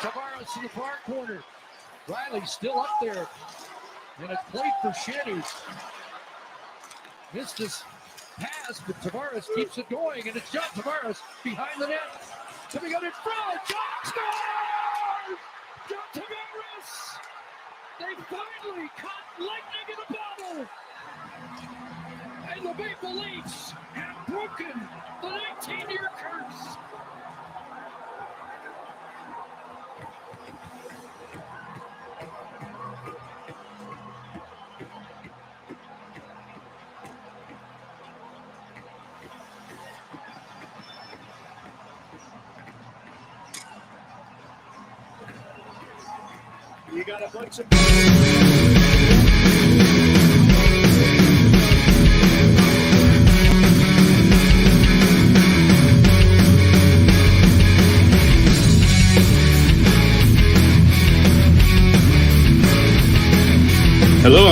[0.00, 1.42] Tavares in the far corner.
[2.06, 3.26] Rielly still up there.
[4.20, 5.42] And a plate for Shannon.
[7.34, 7.82] Missed his
[8.36, 10.26] pass, but Tavares keeps it going.
[10.28, 11.98] And it's John Tavares behind the net.
[12.70, 13.60] Coming out in front.
[13.66, 15.38] John scores!
[15.88, 17.18] John Tavares!
[17.98, 20.68] They finally caught lightning in a bottle!
[22.54, 24.88] And the Maple Leafs have broken
[25.22, 26.76] the 19 year curse.
[47.48, 47.64] Hello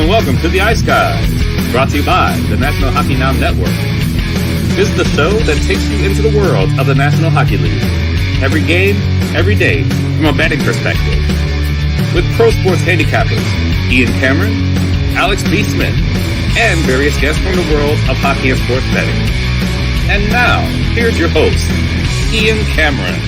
[0.01, 1.29] and welcome to the Ice Guys,
[1.71, 3.67] brought to you by the National Hockey Now Network.
[4.75, 7.83] This is the show that takes you into the world of the National Hockey League.
[8.43, 8.97] Every game,
[9.37, 9.83] every day,
[10.17, 11.36] from a betting perspective.
[12.17, 13.45] With pro sports handicappers
[13.93, 14.55] Ian Cameron,
[15.19, 15.63] Alex B.
[15.63, 15.95] Smith,
[16.57, 19.15] and various guests from the world of hockey and sports betting.
[20.09, 20.63] And now,
[20.95, 21.63] here's your host,
[22.33, 23.21] Ian Cameron.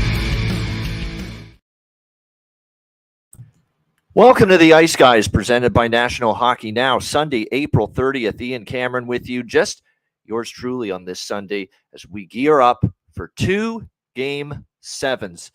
[4.15, 6.99] Welcome to the Ice Guys presented by National Hockey Now.
[6.99, 8.41] Sunday, April 30th.
[8.41, 9.83] Ian Cameron with you, just
[10.25, 15.53] yours truly on this Sunday as we gear up for two game sevens.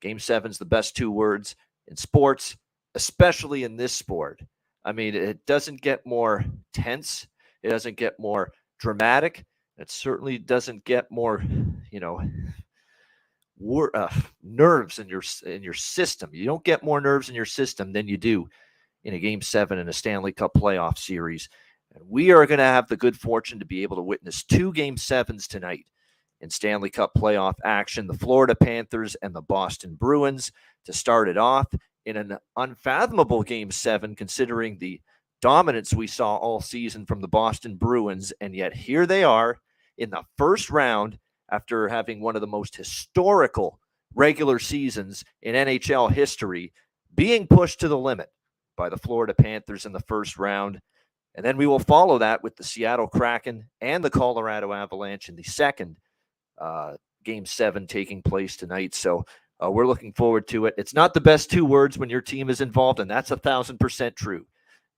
[0.00, 1.54] Game seven's the best two words
[1.88, 2.56] in sports,
[2.94, 4.40] especially in this sport.
[4.84, 7.26] I mean, it doesn't get more tense,
[7.62, 9.44] it doesn't get more dramatic,
[9.78, 11.42] it certainly doesn't get more,
[11.90, 12.20] you know,
[13.58, 16.30] wor- uh, nerves in your in your system.
[16.32, 18.48] You don't get more nerves in your system than you do
[19.04, 21.48] in a game seven in a Stanley Cup playoff series.
[21.94, 24.72] And we are going to have the good fortune to be able to witness two
[24.72, 25.86] game sevens tonight
[26.42, 28.06] in Stanley Cup playoff action.
[28.06, 30.52] The Florida Panthers and the Boston Bruins
[30.84, 31.72] to start it off
[32.04, 35.00] in an unfathomable game seven, considering the
[35.40, 38.32] dominance we saw all season from the Boston Bruins.
[38.40, 39.60] And yet here they are
[39.96, 41.18] in the first round
[41.50, 43.78] after having one of the most historical
[44.14, 46.72] regular seasons in NHL history,
[47.14, 48.28] being pushed to the limit
[48.76, 50.80] by the Florida Panthers in the first round.
[51.34, 55.36] And then we will follow that with the Seattle Kraken and the Colorado Avalanche in
[55.36, 55.96] the second
[56.62, 58.94] uh, game seven taking place tonight.
[58.94, 59.26] So
[59.62, 60.74] uh, we're looking forward to it.
[60.78, 63.78] It's not the best two words when your team is involved, and that's a thousand
[63.78, 64.46] percent true,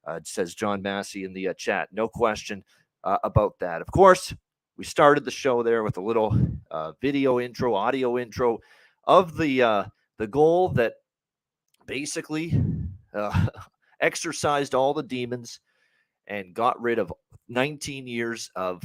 [0.06, 1.88] uh, says John Massey in the uh, chat.
[1.90, 2.62] No question
[3.02, 3.80] uh, about that.
[3.80, 4.34] Of course,
[4.76, 6.36] we started the show there with a little
[6.70, 8.58] uh, video intro, audio intro
[9.04, 9.84] of the uh,
[10.18, 10.94] the goal that
[11.86, 12.60] basically
[13.14, 13.46] uh,
[14.00, 15.60] exercised all the demons
[16.26, 17.12] and got rid of
[17.48, 18.82] 19 years of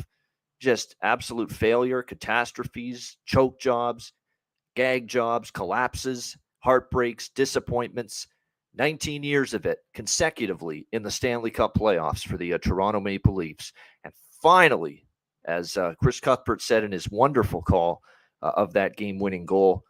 [0.59, 4.13] just absolute failure, catastrophes, choke jobs,
[4.75, 8.27] gag jobs, collapses, heartbreaks, disappointments.
[8.75, 13.33] 19 years of it consecutively in the Stanley Cup playoffs for the uh, Toronto Maple
[13.33, 13.73] Leafs.
[14.03, 15.07] And finally,
[15.45, 18.01] as uh, Chris Cuthbert said in his wonderful call
[18.41, 19.83] uh, of that game winning goal,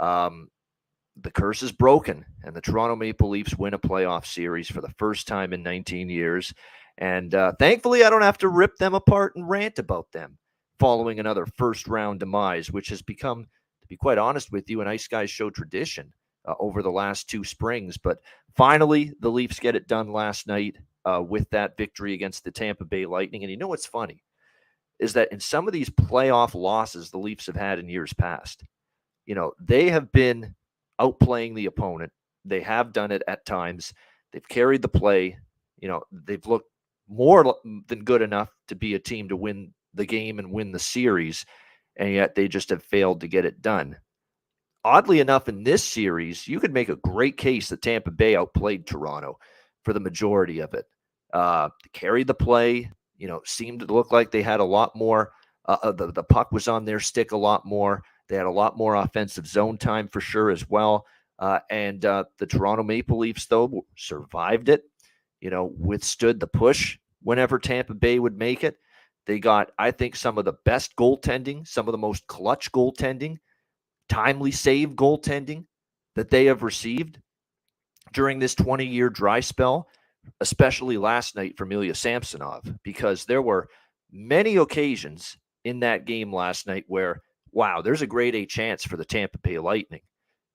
[0.00, 0.48] um,
[1.16, 4.92] the curse is broken, and the Toronto Maple Leafs win a playoff series for the
[4.98, 6.52] first time in 19 years.
[6.98, 10.38] And uh, thankfully, I don't have to rip them apart and rant about them
[10.78, 14.88] following another first round demise, which has become, to be quite honest with you, an
[14.88, 16.12] Ice Guys show tradition
[16.46, 17.96] uh, over the last two springs.
[17.96, 18.18] But
[18.54, 22.84] finally, the Leafs get it done last night uh, with that victory against the Tampa
[22.84, 23.42] Bay Lightning.
[23.42, 24.22] And you know what's funny?
[24.98, 28.62] Is that in some of these playoff losses the Leafs have had in years past,
[29.26, 30.54] you know, they have been
[31.00, 32.12] outplaying the opponent.
[32.44, 33.92] They have done it at times.
[34.32, 35.38] They've carried the play.
[35.80, 36.70] You know, they've looked
[37.08, 37.56] more
[37.88, 41.44] than good enough to be a team to win the game and win the series,
[41.96, 43.96] and yet they just have failed to get it done.
[44.84, 48.86] Oddly enough, in this series, you could make a great case that Tampa Bay outplayed
[48.86, 49.38] Toronto
[49.82, 50.84] for the majority of it.
[51.32, 55.32] Uh, carried the play, you know, seemed to look like they had a lot more.
[55.66, 58.02] Uh, uh, the, the puck was on their stick a lot more.
[58.28, 61.06] They had a lot more offensive zone time for sure as well.
[61.38, 64.82] Uh, and uh, the Toronto Maple Leafs, though, survived it,
[65.44, 68.78] you know, withstood the push whenever Tampa Bay would make it.
[69.26, 73.36] They got, I think, some of the best goaltending, some of the most clutch goaltending,
[74.08, 75.66] timely save goaltending
[76.16, 77.20] that they have received
[78.14, 79.86] during this 20 year dry spell,
[80.40, 83.68] especially last night for Ilya Samsonov, because there were
[84.10, 87.20] many occasions in that game last night where,
[87.52, 90.02] wow, there's a grade A chance for the Tampa Bay Lightning.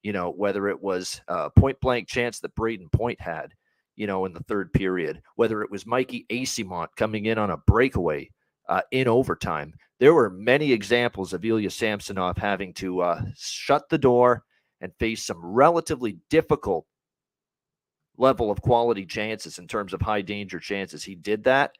[0.02, 3.54] You know, whether it was a point blank chance that Brayden Point had,
[4.00, 7.57] you know, in the third period, whether it was Mikey Eyssimont coming in on a
[7.57, 8.30] breakaway
[8.69, 9.74] uh, in overtime.
[10.00, 14.46] There were many examples of Ilya Samsonov having to uh, shut the door
[14.80, 16.86] and face some relatively difficult
[18.18, 21.04] level of quality chances in terms of high danger chances.
[21.04, 21.72] He did that,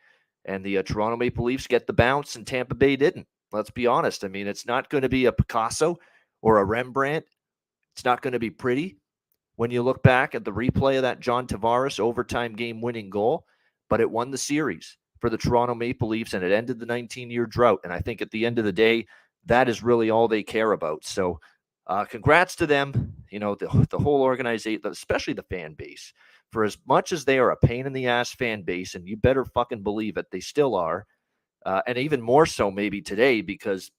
[0.44, 3.28] and the uh, Toronto Maple Leafs get the bounce, and Tampa Bay didn't.
[3.54, 4.26] Let's be honest.
[4.26, 5.98] I mean, it's not going to be a Picasso
[6.42, 7.24] or a Rembrandt.
[7.96, 8.99] It's not going to be pretty
[9.60, 13.46] when you look back at the replay of that John Tavares overtime game winning goal,
[13.90, 17.30] but it won the series for the Toronto Maple Leafs and it ended the 19
[17.30, 17.82] year drought.
[17.84, 19.06] And I think at the end of the day,
[19.48, 21.04] that is really all they care about.
[21.04, 21.42] So,
[21.88, 26.14] uh, congrats to them, you know, the, the whole organization, especially the fan base.
[26.54, 29.18] For as much as they are a pain in the ass fan base, and you
[29.18, 31.06] better fucking believe it, they still are.
[31.66, 33.92] Uh, and even more so maybe today because,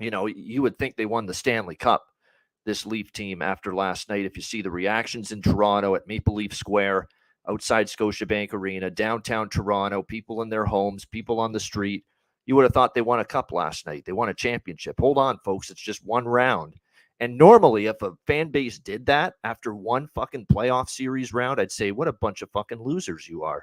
[0.00, 2.02] you know, you would think they won the Stanley Cup
[2.64, 4.24] this Leaf team after last night.
[4.24, 7.08] If you see the reactions in Toronto at Maple Leaf Square,
[7.48, 12.04] outside Scotiabank Arena, downtown Toronto, people in their homes, people on the street,
[12.46, 14.04] you would have thought they won a cup last night.
[14.04, 14.96] They won a championship.
[14.98, 15.70] Hold on, folks.
[15.70, 16.74] It's just one round.
[17.20, 21.70] And normally, if a fan base did that after one fucking playoff series round, I'd
[21.70, 23.62] say, what a bunch of fucking losers you are.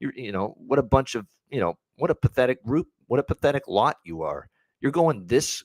[0.00, 3.22] You're, you know, what a bunch of, you know, what a pathetic group, what a
[3.22, 4.48] pathetic lot you are.
[4.80, 5.64] You're going this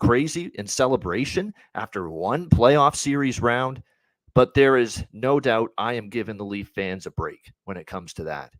[0.00, 3.82] crazy in celebration after one playoff series round.
[4.34, 7.86] But there is no doubt I am giving the Leaf fans a break when it
[7.86, 8.52] comes to that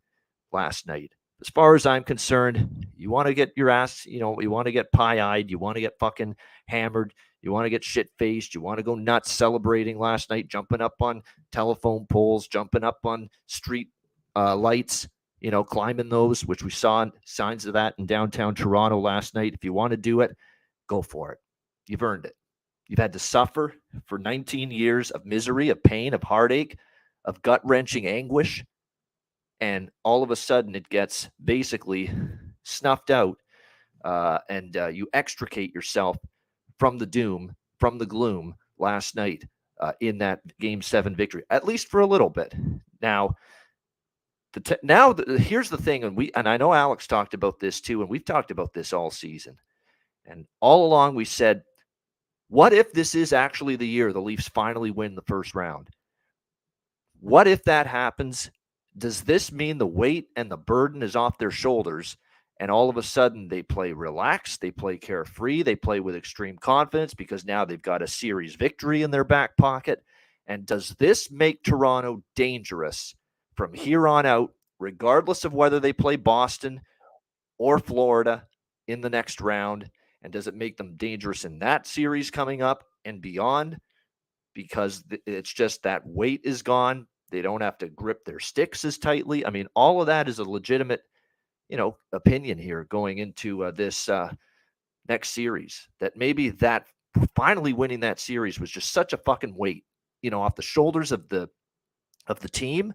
[0.51, 1.13] last night.
[1.41, 4.67] As far as I'm concerned, you want to get your ass, you know, you want
[4.67, 6.35] to get pie eyed, you want to get fucking
[6.67, 10.49] hammered, you want to get shit faced, you want to go nuts celebrating last night,
[10.49, 13.87] jumping up on telephone poles, jumping up on street
[14.35, 15.07] uh, lights,
[15.39, 19.55] you know, climbing those, which we saw signs of that in downtown Toronto last night.
[19.55, 20.37] If you want to do it,
[20.91, 21.39] go for it.
[21.87, 22.35] You've earned it.
[22.87, 23.73] You've had to suffer
[24.05, 26.77] for 19 years of misery, of pain, of heartache,
[27.23, 28.65] of gut wrenching anguish.
[29.61, 32.11] And all of a sudden, it gets basically
[32.63, 33.37] snuffed out,
[34.03, 36.17] uh, and uh, you extricate yourself
[36.77, 39.45] from the doom, from the gloom last night
[39.79, 42.53] uh, in that game seven victory, at least for a little bit.
[43.01, 43.35] Now,
[44.53, 47.79] the now the, here's the thing, and we and I know Alex talked about this
[47.79, 49.57] too, and we've talked about this all season.
[50.31, 51.63] And all along we said,
[52.47, 55.89] what if this is actually the year the Leafs finally win the first round?
[57.19, 58.49] What if that happens?
[58.97, 62.17] Does this mean the weight and the burden is off their shoulders?
[62.59, 66.57] And all of a sudden they play relaxed, they play carefree, they play with extreme
[66.57, 70.03] confidence because now they've got a series victory in their back pocket.
[70.47, 73.15] And does this make Toronto dangerous
[73.55, 76.81] from here on out, regardless of whether they play Boston
[77.57, 78.45] or Florida
[78.87, 79.89] in the next round?
[80.23, 83.77] And does it make them dangerous in that series coming up and beyond?
[84.53, 87.07] Because it's just that weight is gone.
[87.31, 89.45] They don't have to grip their sticks as tightly.
[89.45, 91.01] I mean, all of that is a legitimate,
[91.69, 94.33] you know, opinion here going into uh, this uh,
[95.07, 95.87] next series.
[95.99, 96.87] That maybe that
[97.35, 99.85] finally winning that series was just such a fucking weight,
[100.21, 101.49] you know, off the shoulders of the
[102.27, 102.93] of the team.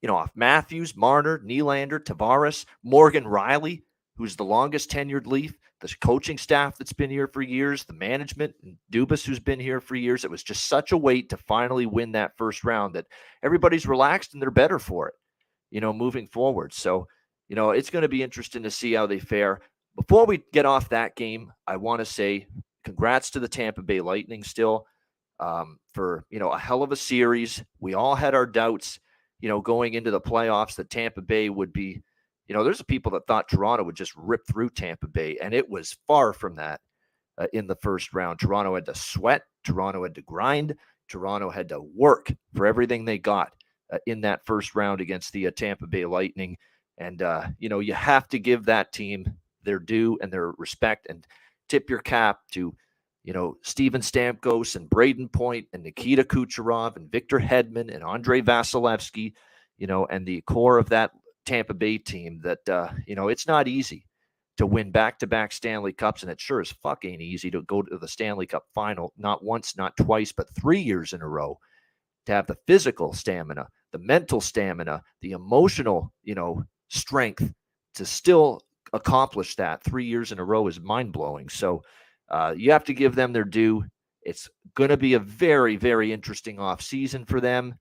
[0.00, 3.82] You know, off Matthews, Marner, Nylander, Tavares, Morgan Rielly,
[4.16, 8.54] who's the longest tenured Leaf, the coaching staff that's been here for years, the management,
[8.90, 10.24] Dubas, who's been here for years.
[10.24, 13.06] It was just such a weight to finally win that first round that
[13.42, 15.14] everybody's relaxed and they're better for it,
[15.70, 16.72] you know, moving forward.
[16.72, 17.08] So,
[17.48, 19.60] you know, it's going to be interesting to see how they fare.
[19.96, 22.46] Before we get off that game, I want to say
[22.84, 24.86] congrats to the Tampa Bay Lightning still
[25.40, 27.62] um, for, you know, a hell of a series.
[27.80, 29.00] We all had our doubts,
[29.40, 32.02] you know, going into the playoffs that Tampa Bay would be
[32.46, 35.68] you know, there's people that thought Toronto would just rip through Tampa Bay, and it
[35.68, 36.80] was far from that
[37.38, 38.38] uh, in the first round.
[38.38, 40.74] Toronto had to sweat, Toronto had to grind,
[41.08, 43.52] Toronto had to work for everything they got
[43.92, 46.56] uh, in that first round against the uh, Tampa Bay Lightning.
[46.98, 49.26] And, uh, you know, you have to give that team
[49.62, 51.26] their due and their respect and
[51.68, 52.74] tip your cap to,
[53.24, 58.42] you know, Steven Stamkos and Brayden Point and Nikita Kucherov and Victor Hedman and Andrei
[58.42, 59.32] Vasilevskiy,
[59.78, 61.12] you know, and the core of that
[61.44, 64.06] Tampa Bay team that uh, you know it's not easy
[64.58, 67.96] to win back-to-back Stanley Cups, and it sure as fuck ain't easy to go to
[67.96, 71.58] the Stanley Cup final not once, not twice, but three years in a row.
[72.26, 77.52] To have the physical stamina, the mental stamina, the emotional, you know, strength
[77.94, 78.60] to still
[78.92, 81.48] accomplish that three years in a row is mind blowing.
[81.48, 81.82] So
[82.30, 83.84] uh, you have to give them their due.
[84.22, 87.74] It's going to be a very, very interesting off season for them.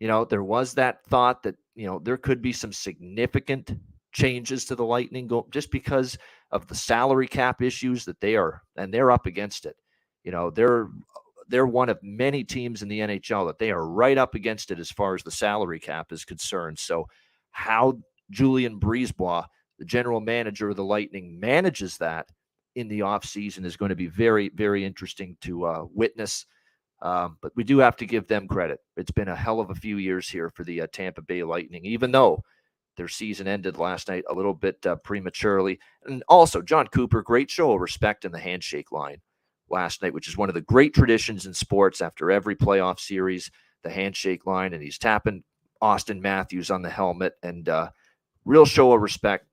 [0.00, 3.72] You know, there was that thought that you know, there could be some significant
[4.12, 6.16] changes to the Lightning go just because
[6.50, 9.76] of the salary cap issues that they are, and they're up against it.
[10.22, 10.88] You know, they're
[11.48, 14.78] they're one of many teams in the NHL that they are right up against it
[14.78, 16.78] as far as the salary cap is concerned.
[16.78, 17.06] So,
[17.50, 17.98] how
[18.30, 19.44] Julien BriseBois,
[19.78, 22.28] the general manager of the Lightning, manages that
[22.74, 26.46] in the offseason is going to be very, very interesting to uh, witness.
[27.04, 28.80] Um, but we do have to give them credit.
[28.96, 31.84] It's been a hell of a few years here for the uh, Tampa Bay Lightning,
[31.84, 32.42] even though
[32.96, 35.78] their season ended last night a little bit uh, prematurely.
[36.06, 39.18] And also, Jon Cooper, great show of respect in the handshake line
[39.68, 43.50] last night, which is one of the great traditions in sports after every playoff series,
[43.82, 44.72] the handshake line.
[44.72, 45.44] And he's tapping
[45.82, 47.90] Auston Matthews on the helmet and uh,
[48.46, 49.46] real show of respect.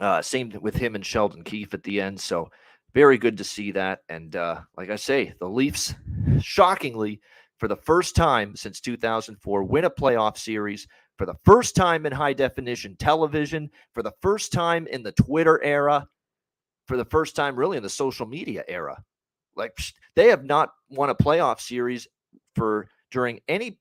[0.00, 2.20] Uh, same with him and Sheldon Keefe at the end.
[2.20, 2.50] So,
[2.94, 4.00] very good to see that.
[4.08, 5.94] And uh, like I say, the Leafs,
[6.40, 7.20] shockingly,
[7.58, 12.12] for the first time since 2004, win a playoff series for the first time in
[12.12, 16.06] high definition television, for the first time in the Twitter era,
[16.86, 19.02] for the first time really in the social media era.
[19.56, 19.76] Like
[20.14, 22.06] they have not won a playoff series
[22.54, 23.78] for during any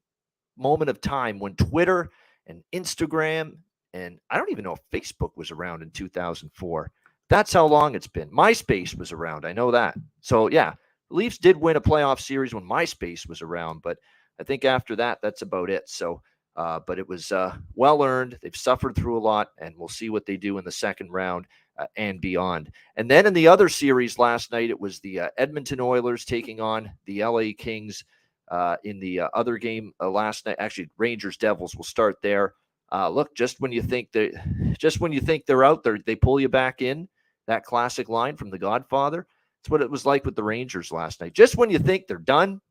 [0.58, 2.10] moment of time when Twitter
[2.48, 3.58] and Instagram
[3.94, 6.92] and I don't even know if Facebook was around in 2004.
[7.30, 8.30] That's how long it's been.
[8.32, 9.46] MySpace was around.
[9.46, 9.96] I know that.
[10.22, 10.74] So yeah,
[11.10, 13.98] Leafs did win a playoff series when MySpace was around, but
[14.40, 15.90] I think after that, that's about it.
[15.90, 16.22] So
[16.58, 18.38] uh, but it was uh, well earned.
[18.42, 21.46] They've suffered through a lot, and we'll see what they do in the second round
[21.78, 22.72] uh, and beyond.
[22.96, 26.60] And then in the other series last night, it was the uh, Edmonton Oilers taking
[26.60, 28.04] on the LA Kings
[28.50, 30.56] uh, in the other game last night.
[30.58, 32.56] Actually, Rangers Devils will start there.
[32.92, 34.32] look, just when you think they,
[34.80, 37.08] just when you think they're out there, they pull you back in.
[37.48, 39.26] That classic line from The Godfather.
[39.62, 41.34] It's what it was like with the Rangers last night.
[41.34, 42.62] Just when you think they're done,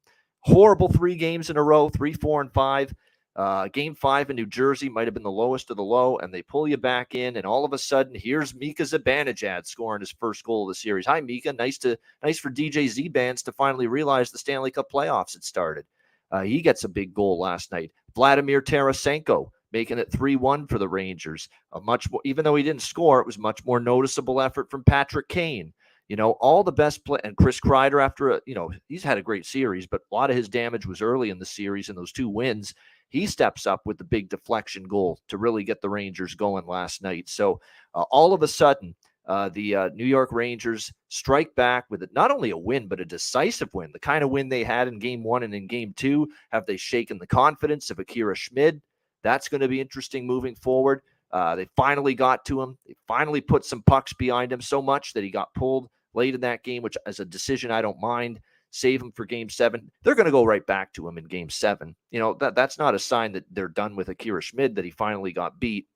[0.40, 2.94] horrible three games in a row, three, four, and five
[3.36, 6.32] uh, game five in New Jersey might have been the lowest of the low, and
[6.32, 10.14] they pull you back in, and all of a sudden, here's Mika Zibanejad scoring his
[10.18, 11.04] first goal of the series.
[11.04, 11.52] Hi, Mika.
[11.52, 15.84] Nice to nice for DJ Zbans to finally realize the Stanley Cup playoffs had started.
[16.30, 17.92] Uh, he gets a big goal last night.
[18.14, 21.48] Vladimir Tarasenko making it 3-1 for the Rangers.
[21.72, 24.84] A much more, even though he didn't score, it was much more noticeable effort from
[24.84, 25.72] Patrick Kane.
[26.08, 29.18] You know, all the best play and Chris Kreider after a, you know, he's had
[29.18, 31.98] a great series, but a lot of his damage was early in the series and
[31.98, 32.74] those two wins
[33.08, 37.02] he steps up with the big deflection goal to really get the Rangers going last
[37.02, 37.28] night.
[37.28, 37.60] So
[37.94, 38.94] uh, all of a sudden,
[39.26, 43.04] uh, the uh, New York Rangers strike back with not only a win, but a
[43.04, 46.28] decisive win, the kind of win they had in game one and in game two.
[46.50, 48.80] Have they shaken the confidence of Akira Schmid?
[49.26, 51.02] That's going to be interesting moving forward.
[51.32, 52.78] Uh, they finally got to him.
[52.86, 56.40] They finally put some pucks behind him so much that he got pulled late in
[56.42, 58.38] that game, which, as a decision, I don't mind
[58.70, 59.90] save him for game seven.
[60.04, 61.96] They're going to go right back to him in game seven.
[62.12, 64.90] You know, that, that's not a sign that they're done with Akira Schmid, that he
[64.90, 65.88] finally got beat.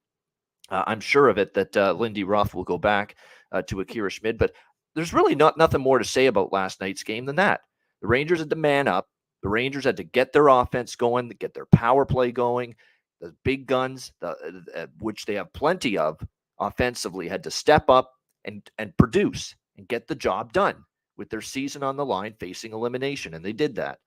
[0.69, 3.17] Uh, I'm sure of it that uh, Lindy Ruff will go back
[3.53, 4.53] uh, to Akira Schmid, but
[4.95, 7.61] there's really not nothing more to say about last night's game than that.
[8.03, 9.09] The Rangers had to man up.
[9.43, 12.75] The Rangers had to get their offense going, get their power play going.
[13.21, 16.19] The big guns, the, uh, which they have plenty of
[16.59, 18.13] offensively, had to step up
[18.45, 20.85] and and produce and get the job done
[21.17, 23.35] with their season on the line facing elimination.
[23.35, 23.99] And they did that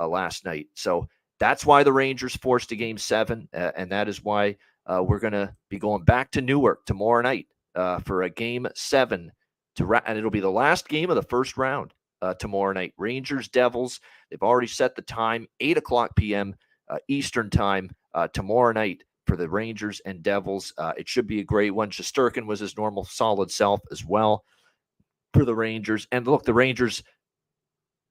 [0.00, 0.68] uh, last night.
[0.74, 1.06] So
[1.38, 3.48] that's why the Rangers forced a game seven.
[3.52, 7.22] Uh, and that is why uh, we're going to be going back to Newark tomorrow
[7.22, 9.32] night uh, for a game seven.
[9.76, 12.94] To ra- and it'll be the last game of the first round uh, tomorrow night.
[12.96, 14.00] Rangers, Devils.
[14.30, 16.54] They've already set the time, 8 o'clock p.m.
[16.88, 17.90] Uh, Eastern time
[18.32, 20.72] tomorrow night for the Rangers and Devils.
[20.96, 21.90] it should be a great one.
[21.90, 24.44] Shesterkin was his normal solid self as well
[25.32, 26.06] for the Rangers.
[26.12, 27.02] And look, the Rangers,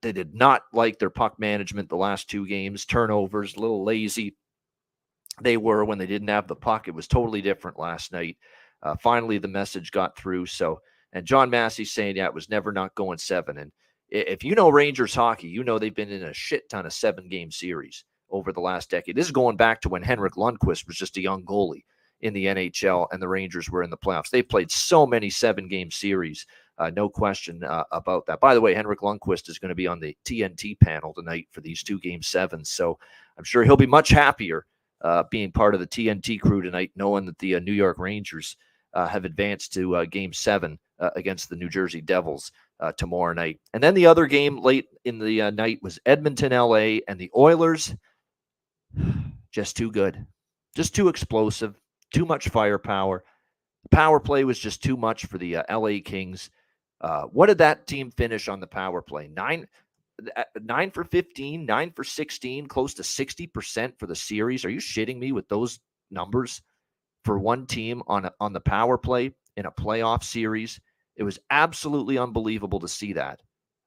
[0.02, 4.36] they did not like their puck management the last two games, turnovers, a little lazy.
[5.40, 6.88] They were when they didn't have the puck.
[6.88, 8.36] It was totally different last night.
[8.82, 10.46] Uh, finally, the message got through.
[10.46, 10.80] So,
[11.12, 13.58] and John Massey saying, yeah, it was never not going seven.
[13.58, 13.72] And
[14.08, 17.28] if you know Rangers hockey, you know they've been in a shit ton of seven
[17.28, 19.14] game series over the last decade.
[19.14, 21.84] This is going back to when Henrik Lundqvist was just a young goalie
[22.22, 24.30] in the NHL and the Rangers were in the playoffs.
[24.30, 26.46] They played so many seven game series.
[26.78, 28.40] Uh, no question uh, about that.
[28.40, 31.60] By the way, Henrik Lundqvist is going to be on the TNT panel tonight for
[31.60, 32.70] these two game sevens.
[32.70, 32.98] So
[33.36, 34.66] I'm sure he'll be much happier
[35.02, 38.56] uh, being part of the TNT crew tonight, knowing that the uh, New York Rangers
[38.94, 40.78] uh, have advanced to uh, game seven
[41.16, 42.52] against the New Jersey Devils
[42.96, 43.58] tomorrow night.
[43.74, 47.92] And then the other game late in the night was Edmonton, LA, and the Oilers.
[49.50, 50.26] Just too good,
[50.74, 51.78] just too explosive,
[52.12, 53.24] too much firepower.
[53.82, 56.50] The power play was just too much for the LA Kings.
[57.00, 59.28] Uh, what did that team finish on the power play?
[59.28, 59.66] Nine,
[60.36, 64.64] uh, nine for 15, nine for 16, close to 60% for the series.
[64.64, 65.80] Are you shitting me with those
[66.10, 66.62] numbers
[67.24, 70.80] for one team on, on the power play in a playoff series?
[71.16, 73.40] It was absolutely unbelievable to see that.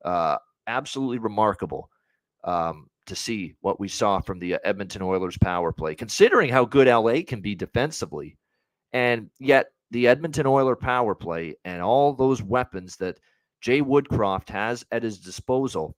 [0.04, 1.90] Uh, absolutely remarkable
[2.44, 6.66] um, to see what we saw from the uh, Edmonton Oilers power play, considering how
[6.66, 8.38] good LA can be defensively.
[8.94, 13.20] And yet, the Edmonton Oiler power play and all those weapons that
[13.62, 15.96] Jay Woodcroft has at his disposal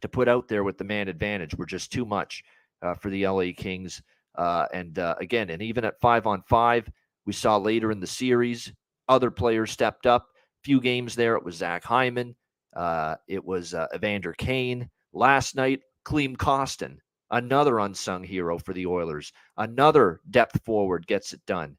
[0.00, 2.42] to put out there with the man advantage were just too much
[2.82, 4.02] uh, for the LA Kings.
[4.36, 6.88] Uh, and uh, again, and even at five on five,
[7.26, 8.72] we saw later in the series,
[9.08, 10.26] other players stepped up.
[10.62, 12.34] Few games there, it was Zach Hyman,
[12.76, 14.88] uh, it was uh, Evander Kane.
[15.12, 16.96] Last night, Klim Kostin,
[17.30, 21.76] another unsung hero for the Oilers, another depth forward gets it done.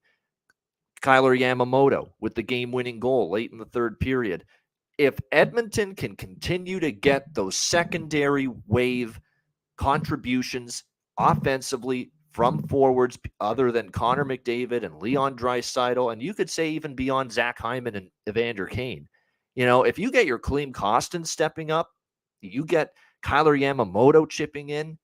[1.01, 4.45] Kailer Yamamoto with the game winning goal late in the third period.
[4.97, 9.19] If Edmonton can continue to get those secondary wave
[9.75, 10.85] contributions
[11.17, 16.95] offensively from forwards other than Connor McDavid and Leon Draisaitl, and you could say even
[16.95, 19.09] beyond Zach Hyman and Evander Kane.
[19.55, 21.89] You know, if you get your Klim Kostin stepping up,
[22.39, 24.97] you get Kailer Yamamoto chipping in.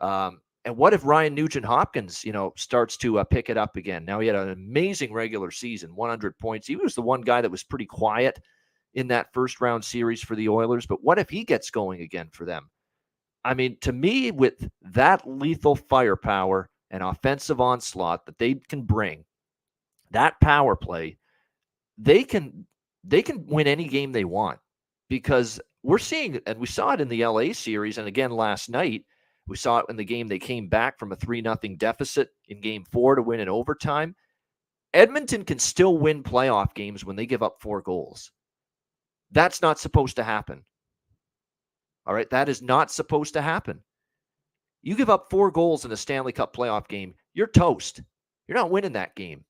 [0.00, 3.76] Um, and what if Ryan Nugent Hopkins, you know, starts to uh, pick it up
[3.76, 4.04] again?
[4.04, 6.66] Now he had an amazing regular season, 100 points.
[6.66, 8.40] He was the one guy that was pretty quiet
[8.94, 10.86] in that first round series for the Oilers.
[10.86, 12.70] But what if he gets going again for them?
[13.44, 19.24] I mean, to me, with that lethal firepower and offensive onslaught that they can bring,
[20.12, 21.18] that power play,
[21.98, 22.66] they can
[23.04, 24.58] they can win any game they want
[25.10, 29.04] because we're seeing and we saw it in the LA series and again last night
[29.46, 32.60] we saw it in the game they came back from a 3 nothing deficit in
[32.60, 34.16] game 4 to win in overtime.
[34.94, 38.32] Edmonton can still win playoff games when they give up 4 goals.
[39.30, 40.64] That's not supposed to happen.
[42.06, 43.82] All right, that is not supposed to happen.
[44.82, 48.00] You give up 4 goals in a Stanley Cup playoff game, you're toast.
[48.48, 49.44] You're not winning that game.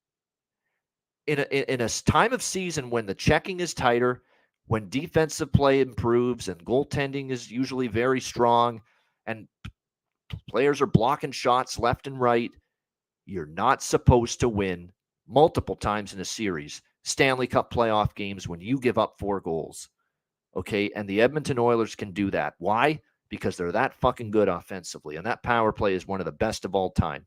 [1.27, 4.21] In a, in a time of season when the checking is tighter,
[4.67, 8.81] when defensive play improves and goaltending is usually very strong
[9.27, 9.47] and
[10.49, 12.51] players are blocking shots left and right,
[13.25, 14.91] you're not supposed to win
[15.27, 19.89] multiple times in a series Stanley Cup playoff games when you give up four goals.
[20.55, 20.89] Okay.
[20.95, 22.55] And the Edmonton Oilers can do that.
[22.57, 22.99] Why?
[23.29, 25.15] Because they're that fucking good offensively.
[25.15, 27.25] And that power play is one of the best of all time.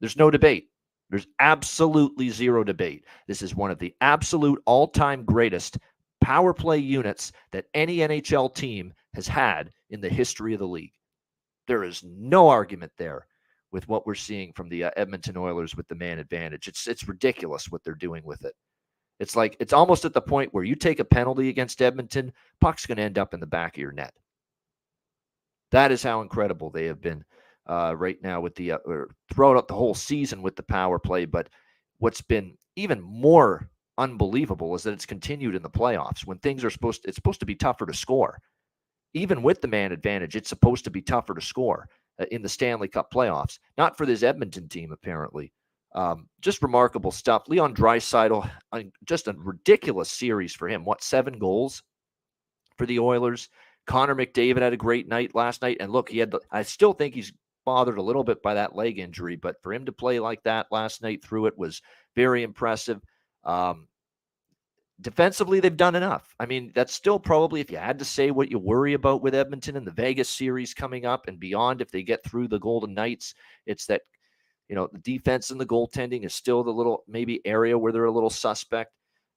[0.00, 0.70] There's no debate.
[1.10, 3.04] There's absolutely zero debate.
[3.26, 5.78] This is one of the absolute all time greatest
[6.26, 10.92] power play units that any NHL team has had in the history of the league.
[11.68, 13.28] There is no argument there
[13.70, 16.66] with what we're seeing from the uh, Edmonton Oilers with the man advantage.
[16.66, 18.54] It's it's ridiculous what they're doing with it.
[19.20, 22.86] It's like it's almost at the point where you take a penalty against Edmonton, puck's
[22.86, 24.12] going to end up in the back of your net.
[25.70, 27.24] That is how incredible they have been
[27.68, 28.78] uh, right now with the uh,
[29.32, 31.24] throughout the whole season with the power play.
[31.24, 31.50] But
[31.98, 36.70] what's been even more unbelievable is that it's continued in the playoffs when things are
[36.70, 38.38] supposed to, it's supposed to be tougher to score.
[39.14, 41.88] Even with the man advantage, it's supposed to be tougher to score
[42.20, 43.58] uh, in the Stanley Cup playoffs.
[43.78, 45.52] Not for this Edmonton team, apparently.
[45.94, 47.48] Um, just remarkable stuff.
[47.48, 48.50] Leon Draisaitl,
[49.04, 50.84] just a ridiculous series for him.
[50.84, 51.82] What seven goals
[52.76, 53.48] for the Oilers?
[53.86, 56.32] Connor McDavid had a great night last night, and look, he had.
[56.32, 57.32] The, I still think he's
[57.64, 60.66] bothered a little bit by that leg injury, but for him to play like that
[60.70, 61.80] last night through it was
[62.14, 63.00] very impressive.
[63.46, 63.88] Um,
[65.00, 66.34] defensively, they've done enough.
[66.38, 69.34] I mean, that's still probably, if you had to say what you worry about with
[69.34, 72.92] Edmonton and the Vegas series coming up and beyond, if they get through the Golden
[72.92, 73.34] Knights,
[73.66, 74.02] it's that,
[74.68, 78.04] you know, the defense and the goaltending is still the little maybe area where they're
[78.04, 78.92] a little suspect.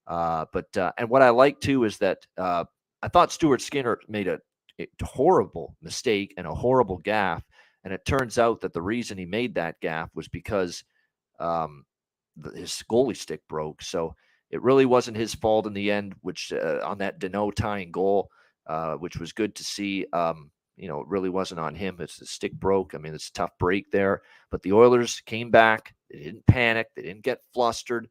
[0.08, 2.64] Uh, but, uh, and what I like too is that uh,
[3.04, 4.40] I thought Stuart Skinner made a,
[4.80, 7.44] a horrible mistake and a horrible gaffe.
[7.84, 10.84] And it turns out that the reason he made that gaffe was because
[11.40, 11.86] um,
[12.56, 13.82] his goalie stick broke.
[13.82, 14.16] So
[14.52, 18.30] it really wasn't his fault in the end, which uh, on that Danault tying goal,
[18.68, 20.06] uh, which was good to see.
[20.14, 21.98] Um, you know, it really wasn't on him.
[22.00, 22.96] It's the stick broke.
[22.96, 24.22] I mean, it's a tough break there.
[24.50, 25.94] But the Oilers came back.
[26.10, 26.88] They didn't panic.
[26.96, 28.08] They didn't get flustered.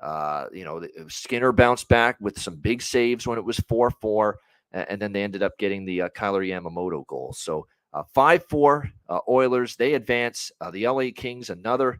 [0.00, 4.38] Uh, you know, Skinner bounced back with some big saves when it was 4 4.
[4.72, 7.34] And then they ended up getting the uh, Kailer Yamamoto goal.
[7.36, 9.76] So uh, 5 4 uh, Oilers.
[9.76, 10.50] They advance.
[10.60, 11.98] Uh, the LA Kings, another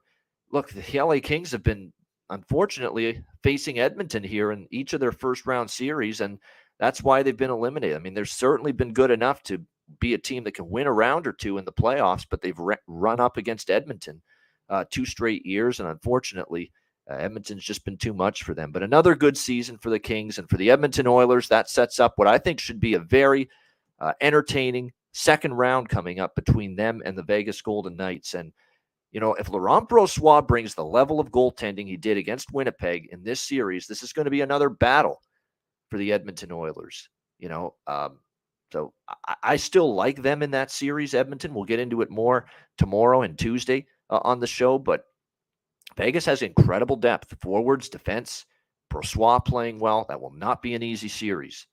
[0.53, 1.93] look, the LA Kings have been
[2.31, 6.39] unfortunately facing Edmonton here in each of their first round series, and
[6.79, 7.97] that's why they've been eliminated.
[7.97, 9.61] I mean, they've certainly been good enough to
[10.01, 12.59] be a team that can win a round or two in the playoffs, but they've
[12.59, 14.23] re- run up against Edmonton
[14.69, 16.71] uh, two straight years, and unfortunately,
[17.11, 18.71] uh, Edmonton's just been too much for them.
[18.71, 21.49] But another good season for the Kings and for the Edmonton Oilers.
[21.49, 23.49] That sets up what I think should be a very
[24.01, 28.35] uh, entertaining second round coming up between them and the Vegas Golden Knights.
[28.35, 28.53] And
[29.13, 33.23] you know, if Laurent Brossoit brings the level of goaltending he did against Winnipeg in
[33.23, 35.21] this series, this is going to be another battle
[35.91, 37.09] for the Edmonton Oilers.
[37.39, 38.19] You know, um,
[38.73, 38.95] So
[39.29, 41.53] I, I still like them in that series, Edmonton.
[41.53, 42.47] We'll get into it more
[42.79, 45.05] tomorrow and Tuesday uh, on the show, but
[45.97, 48.47] Vegas has incredible depth, forwards, defense.
[48.91, 50.07] Brossoit playing well.
[50.09, 51.67] That will not be an easy series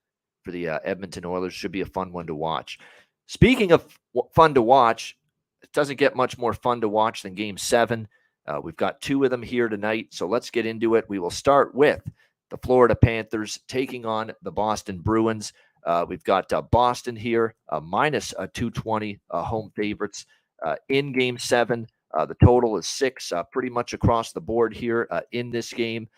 [0.43, 1.53] for the uh, Edmonton Oilers.
[1.53, 2.79] Should be a fun one to watch.
[3.27, 3.97] Speaking of
[4.33, 5.17] fun to watch,
[5.61, 8.07] it doesn't get much more fun to watch than Game Seven.
[8.47, 11.05] Uh, we've got two of them here tonight, so let's get into it.
[11.07, 12.01] We will start with
[12.49, 15.53] the Florida Panthers taking on the Boston Bruins.
[15.85, 20.25] Uh, we've got uh, Boston here, uh, minus a 220 uh, home favorites
[20.65, 21.87] uh, in Game Seven.
[22.13, 26.09] The total is six, pretty much across the board here in this game.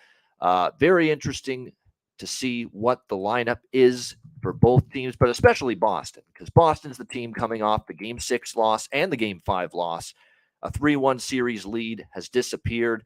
[0.80, 1.74] very interesting
[2.22, 7.06] to see what the lineup is for both teams, but especially Boston, because Boston's the
[7.06, 10.14] team coming off the Game Six loss and the Game Five loss.
[10.62, 13.04] A 3 1 series lead has disappeared.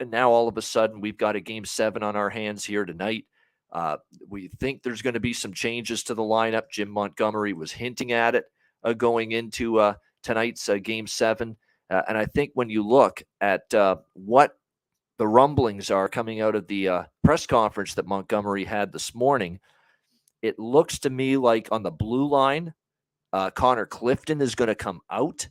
[0.00, 2.84] And now all of a sudden, we've got a Game Seven on our hands here
[2.84, 3.26] tonight.
[3.72, 6.68] Uh, we think there's going to be some changes to the lineup.
[6.72, 8.46] Jim Montgomery was hinting at it
[8.82, 9.94] uh, going into uh,
[10.24, 11.56] tonight's uh, game seven.
[11.88, 14.56] Uh, and I think when you look at uh, what
[15.20, 19.60] the rumblings are coming out of the press conference that Montgomery had this morning,
[20.40, 22.72] it looks to me like on the blue line,
[23.54, 25.46] Connor Clifton is going to come out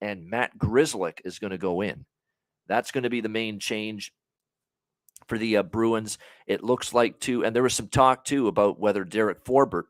[0.00, 2.04] and Matt Grzelcyk is going to go in.
[2.66, 4.12] That's going to be the main change
[5.28, 6.18] for the uh, Bruins.
[6.48, 9.84] It looks like too, and there was some talk too about whether Derek Forbort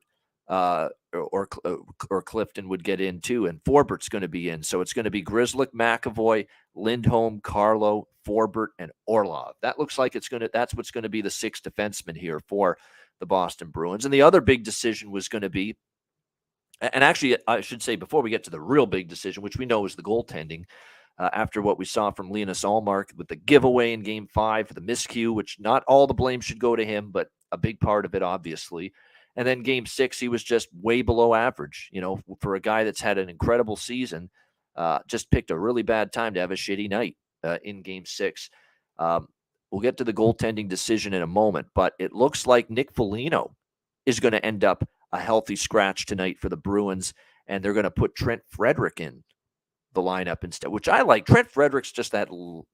[0.48, 1.76] uh, or uh,
[2.10, 4.62] or Clifton would get in too, and Forbort's going to be in.
[4.62, 9.54] So it's going to be Grzelcyk, McAvoy, Lindholm, Carlo, Forbort, and Orlov.
[9.62, 10.50] That looks like it's going to.
[10.52, 12.78] That's what's going to be the six defensemen here for
[13.20, 14.04] the Boston Bruins.
[14.04, 15.76] And the other big decision was going to be,
[16.80, 19.66] and actually, I should say before we get to the real big decision, which we
[19.66, 20.64] know is the goaltending
[21.18, 24.74] uh, after what we saw from Linus Ullmark with the giveaway in game five, for
[24.74, 28.04] the miscue, which not all the blame should go to him, but a big part
[28.04, 28.92] of it, obviously.
[29.36, 31.88] And then game six, he was just way below average.
[31.92, 34.30] You know, for a guy that's had an incredible season,
[34.76, 38.04] uh, just picked a really bad time to have a shitty night uh, in game
[38.04, 38.50] six.
[38.98, 39.28] Um,
[39.70, 43.54] we'll get to the goaltending decision in a moment, but it looks like Nick Foligno
[44.04, 47.14] is going to end up a healthy scratch tonight for the Bruins,
[47.46, 49.22] and they're going to put Trent Frederic in
[49.94, 51.26] the lineup instead, which I like.
[51.26, 52.28] Trent Frederic's just that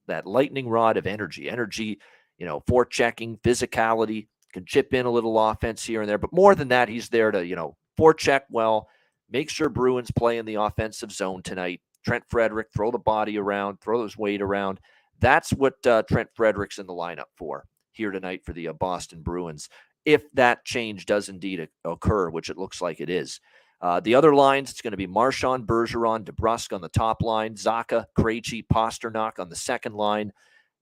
[0.06, 2.00] that lightning rod of energy, energy,
[2.38, 6.32] you know, for checking, physicality, can chip in a little offense here and there, but
[6.32, 8.88] more than that, he's there to you know forecheck well,
[9.30, 11.80] make sure Bruins play in the offensive zone tonight.
[12.04, 14.80] Trent Frederic, throw the body around, throw his weight around.
[15.20, 19.22] That's what uh, Trent Frederic's in the lineup for here tonight for the uh, Boston
[19.22, 19.68] Bruins.
[20.04, 23.40] If that change does indeed occur, which it looks like it is.
[23.80, 27.54] Uh, the other lines, it's going to be Marchand, Bergeron, DeBrusk on the top line,
[27.54, 30.32] Zacha, Krejci, Pastrnak on the second line,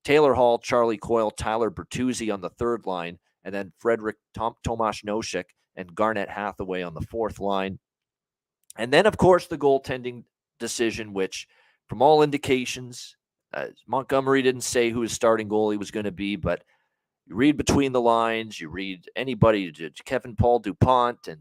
[0.04, 5.02] Taylor Hall, Charlie Coyle, Tyler Bertuzzi on the third line, and then Frederic Tom, Tomas
[5.02, 5.44] Nosek
[5.76, 7.78] and Garnet Hathaway on the fourth line.
[8.76, 10.24] And then, of course, the goaltending
[10.60, 11.48] decision, which,
[11.88, 13.16] from all indications,
[13.52, 16.62] uh, Montgomery didn't say who his starting goalie was going to be, but
[17.26, 19.72] you read between the lines, you read anybody,
[20.04, 21.40] Kevin Paul Dupont and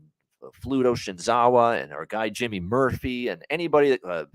[0.63, 4.25] Fluto Shinzawa and our guy Jimmy Murphy and anybody that uh,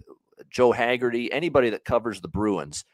[0.50, 2.84] Joe Haggerty, anybody that covers the Bruins,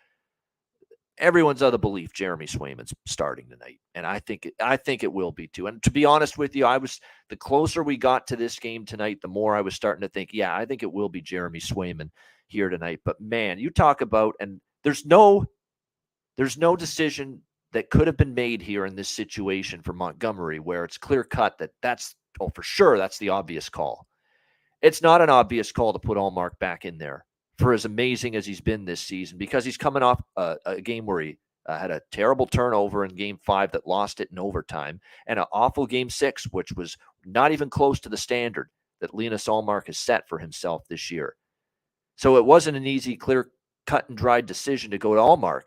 [1.21, 5.13] everyone's of the belief Jeremy Swayman's starting tonight, and I think it, I think it
[5.13, 5.67] will be too.
[5.67, 8.85] And to be honest with you, I was the closer we got to this game
[8.85, 11.61] tonight, the more I was starting to think, yeah, I think it will be Jeremy
[11.61, 12.11] Swayman
[12.49, 13.01] here tonight.
[13.05, 15.47] But man, you talk about and there's no
[16.37, 20.85] there's no decision that could have been made here in this situation for Montgomery where
[20.85, 24.07] it's clear cut that that's oh, for sure, that's the obvious call.
[24.83, 27.25] It's not an obvious call to put Ullmark back in there
[27.61, 31.07] for as amazing as he's been this season because he's coming off a, a game
[31.07, 35.01] where he uh, had a terrible turnover in game five that lost it in overtime
[35.27, 38.70] and an awful game six, which was not even close to the standard
[39.01, 41.37] that Linus Ullmark has set for himself this year.
[42.16, 43.51] So it wasn't an easy, clear
[43.87, 45.62] cut and dried decision to go to Ullmark,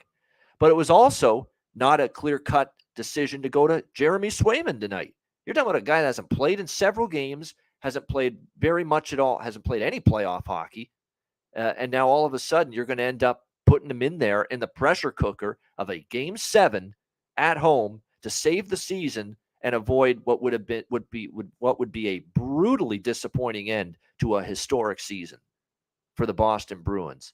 [0.59, 5.13] but it was also not a clear cut decision to go to Jeremy Swayman tonight.
[5.45, 9.13] You're talking about a guy that hasn't played in several games, hasn't played very much
[9.13, 10.89] at all, hasn't played any playoff hockey.
[11.55, 14.17] Uh, and now all of a sudden you're going to end up putting them in
[14.17, 16.93] there in the pressure cooker of a game seven
[17.37, 21.51] at home to save the season and avoid what would have been would be would
[21.59, 25.39] what would be a brutally disappointing end to a historic season
[26.15, 27.33] for the Boston Bruins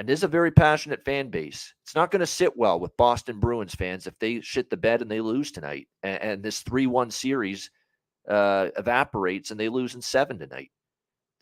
[0.00, 1.74] and this is a very passionate fan base.
[1.82, 5.02] It's not going to sit well with Boston Bruins fans if they shit the bed
[5.02, 7.70] and they lose tonight, and, and this three-one series
[8.26, 10.70] uh, evaporates and they lose in seven tonight.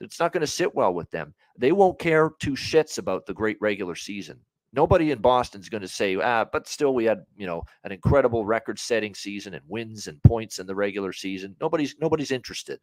[0.01, 1.35] It's not going to sit well with them.
[1.57, 4.41] They won't care two shits about the great regular season.
[4.73, 8.45] Nobody in Boston's going to say, ah, but still we had, you know, an incredible
[8.45, 11.57] record-setting season and wins and points in the regular season.
[11.61, 12.79] Nobody's nobody's interested.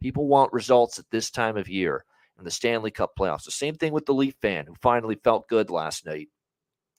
[0.00, 2.04] People want results at this time of year
[2.38, 3.44] in the Stanley Cup playoffs.
[3.44, 6.28] The same thing with the Leaf fan who finally felt good last night.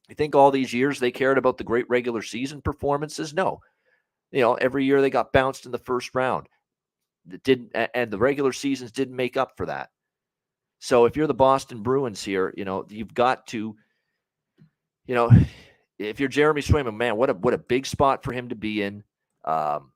[0.10, 3.34] You think all these years they cared about the great regular season performances?
[3.34, 3.62] No.
[4.32, 6.48] You know, every year they got bounced in the first round.
[7.44, 9.90] Didn't and the regular seasons didn't make up for that.
[10.80, 13.76] So if you're the Boston Bruins here, you know, you've got to
[15.10, 15.32] you know,
[15.98, 18.84] if you're Jeremy Swayman, man, what a what a big spot for him to be
[18.84, 19.04] in.
[19.44, 19.92] Um,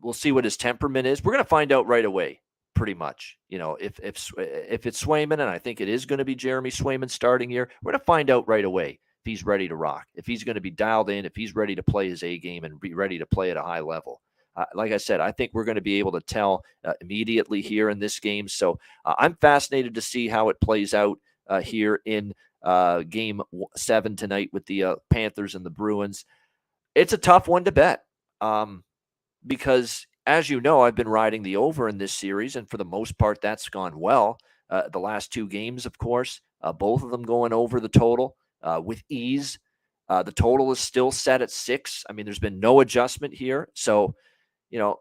[0.00, 1.24] we'll see what his temperament is.
[1.24, 2.40] We're going to find out right away,
[2.74, 3.36] pretty much.
[3.48, 6.36] You know, if if if it's Swayman, and I think it is going to be
[6.36, 9.74] Jeremy Swayman starting here, we're going to find out right away if he's ready to
[9.74, 12.38] rock, if he's going to be dialed in, if he's ready to play his A
[12.38, 14.22] game and be ready to play at a high level.
[14.56, 17.60] Uh, like I said, I think we're going to be able to tell uh, immediately
[17.60, 18.48] here in this game.
[18.48, 23.42] So uh, I'm fascinated to see how it plays out uh, here in uh, game
[23.76, 26.24] seven tonight with the uh, Panthers and the Bruins.
[26.94, 28.04] It's a tough one to bet
[28.40, 28.82] um,
[29.46, 32.84] because, as you know, I've been riding the over in this series, and for the
[32.84, 34.38] most part, that's gone well.
[34.70, 36.40] The last two games, of course,
[36.78, 38.36] both of them going over the total
[38.82, 39.58] with ease.
[40.08, 42.02] The total is still set at six.
[42.08, 43.68] I mean, there's been no adjustment here.
[43.74, 44.14] So,
[44.70, 45.00] you know,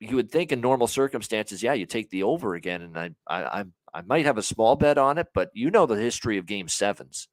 [0.00, 2.82] you would think in normal circumstances, yeah, you take the over again.
[2.82, 5.86] And I, I, I'm I might have a small bet on it, but you know
[5.86, 7.28] the history of game sevens,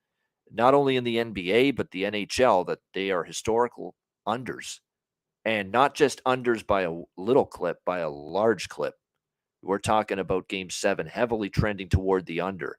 [0.51, 3.95] not only in the NBA, but the NHL, that they are historical
[4.27, 4.79] unders
[5.45, 8.95] and not just unders by a little clip, by a large clip.
[9.61, 12.77] We're talking about game seven heavily trending toward the under.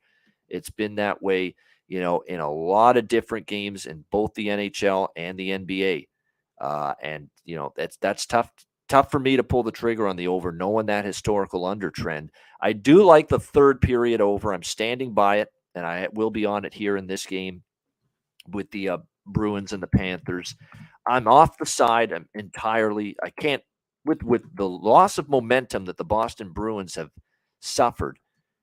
[0.48, 1.54] It's been that way,
[1.86, 6.07] you know, in a lot of different games in both the NHL and the NBA.
[6.60, 8.50] Uh, and you know that's that's tough
[8.88, 12.30] tough for me to pull the trigger on the over, knowing that historical under trend.
[12.60, 14.52] I do like the third period over.
[14.52, 17.62] I'm standing by it, and I will be on it here in this game
[18.48, 20.56] with the uh, Bruins and the Panthers.
[21.06, 23.16] I'm off the side I'm entirely.
[23.22, 23.62] I can't
[24.04, 27.10] with with the loss of momentum that the Boston Bruins have
[27.60, 28.18] suffered.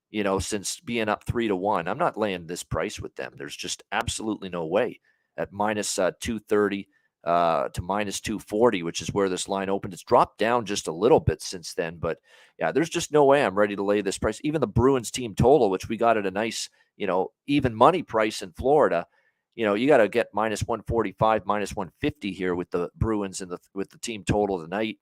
[0.09, 3.33] You know, since being up three to one, I'm not laying this price with them.
[3.35, 4.99] There's just absolutely no way
[5.37, 6.87] at minus, uh, 230
[7.25, 9.93] uh, to minus 240, which is where this line opened.
[9.93, 12.19] It's dropped down just a little bit since then, but
[12.59, 14.39] yeah, there's just no way I'm ready to lay this price.
[14.43, 18.03] Even the Bruins team total, which we got at a nice, you know, even money
[18.03, 19.07] price in Florida,
[19.55, 23.49] you know, you got to get minus 145, minus 150 here with the Bruins and
[23.49, 24.99] the with the team total tonight.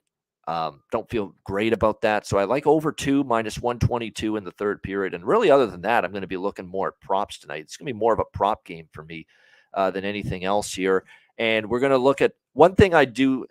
[0.48, 2.28] Um, don't feel great about that.
[2.28, 5.14] So I like over two minus 122 in the third period.
[5.14, 7.62] And really, other than that, I'm going to be looking more at props tonight.
[7.62, 9.26] It's going to be more of a prop game for me
[9.74, 11.06] uh, than anything else here.
[11.38, 13.46] And we're going to look at one thing I do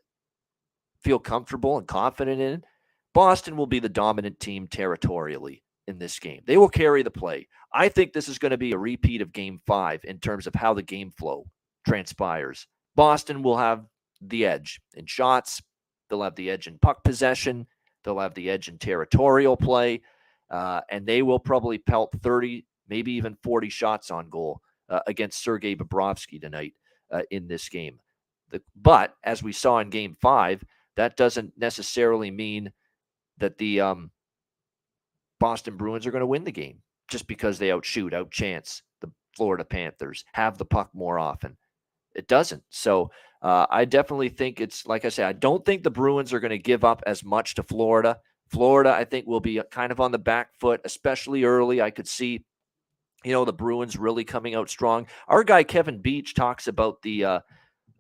[1.03, 2.63] feel comfortable and confident in.
[3.15, 6.41] Boston will be the dominant team territorially in this game.
[6.47, 7.49] They will carry the play.
[7.75, 10.55] I think this is going to be a repeat of game five in terms of
[10.55, 11.47] how the game flow
[11.87, 12.67] transpires.
[12.95, 13.85] Boston will have
[14.21, 15.61] the edge in shots,
[16.09, 17.67] they'll have the edge in puck possession,
[18.05, 20.01] they'll have the edge in territorial play,
[20.51, 25.43] uh, and they will probably pelt 30, maybe even 40 shots on goal uh, against
[25.43, 26.75] Sergei Bobrovsky tonight
[27.13, 28.01] uh, in this game.
[28.51, 30.65] The, but as we saw in game five,
[30.97, 32.73] that doesn't necessarily mean
[33.39, 34.11] that the um,
[35.41, 39.65] Boston Bruins are going to win the game just because they outshoot, outchance the Florida
[39.65, 41.57] Panthers, have the puck more often.
[42.15, 42.63] It doesn't.
[42.71, 46.41] So uh, I definitely think it's like I said, I don't think the Bruins are
[46.41, 48.19] going to give up as much to Florida.
[48.49, 51.81] Florida, I think, will be uh, kind of on the back foot, especially early.
[51.81, 52.45] I could see
[53.25, 55.07] you know the Bruins really coming out strong.
[55.29, 57.41] Our guy Kevin Beach talks about the uh,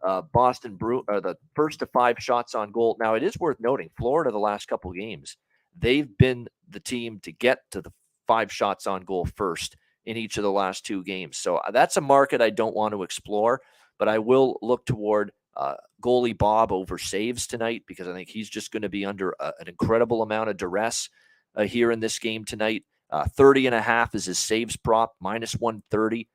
[0.02, 2.96] uh, Boston Brew or the first to five shots on goal.
[3.00, 5.37] Now it is worth noting Florida the last couple games
[5.78, 7.92] they've been the team to get to the
[8.26, 11.38] five shots on goal first in each of the last two games.
[11.38, 13.61] So uh, that's a market I don't want to explore,
[13.98, 18.48] but I will look toward uh, goalie Bob over saves tonight because I think he's
[18.48, 21.08] just going to be under a, uh, an incredible amount of duress
[21.54, 22.85] uh, here in this game tonight.
[23.12, 26.27] Uh, 30 and a half is his saves prop, minus 130.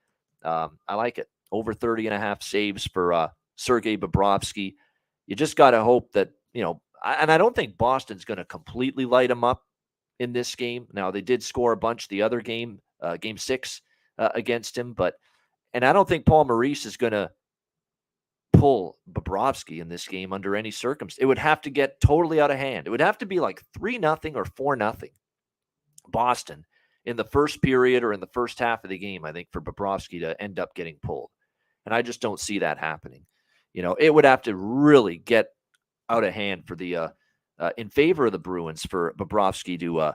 [0.44, 1.28] Um, I like it.
[1.52, 4.76] Over 30 and a half saves for uh, Sergei Bobrovsky.
[5.26, 8.46] You just got to hope that, you know, and I don't think Boston's going to
[8.46, 9.63] completely light him up
[10.20, 10.86] in this game.
[10.94, 13.82] Now, they did score a bunch the other game, uh, game six
[14.20, 15.16] uh, against him, but,
[15.74, 17.32] and I don't think Paul Maurice is going to
[18.54, 21.22] pull Bobrovsky in this game under any circumstance.
[21.22, 22.86] It would have to get totally out of hand.
[22.86, 25.10] It would have to be like 3 nothing or 4 nothing
[26.12, 26.65] Boston
[27.06, 29.62] in the first period or in the first half of the game, I think, for
[29.62, 31.30] Bobrovsky to end up getting pulled.
[31.86, 33.26] And I just don't see that happening.
[33.74, 35.48] You know, it would have to really get
[36.10, 37.10] out of hand for the uh,
[37.60, 40.13] uh in favor of the Bruins for Bobrovsky to uh,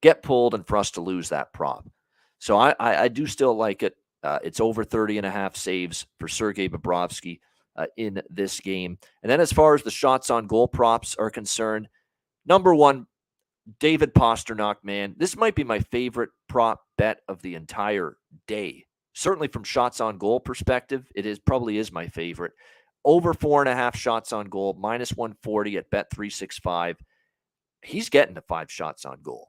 [0.00, 1.88] get pulled and for us to lose that prop.
[2.38, 3.96] So I, I, I do still like it.
[4.22, 7.40] Uh, it's over 30 and a half saves for Sergei Bobrovsky
[7.76, 8.98] uh, in this game.
[9.22, 11.88] And then as far as the shots on goal props are concerned,
[12.46, 13.06] number one,
[13.78, 18.86] David Pastrnak, man, this might be my favorite prop bet of the entire day.
[19.14, 22.52] Certainly from shots on goal perspective, it is probably is my favorite.
[23.04, 26.96] Over four and a half shots on goal, minus 140 at bet 365.
[27.82, 29.48] He's getting to five shots on goal.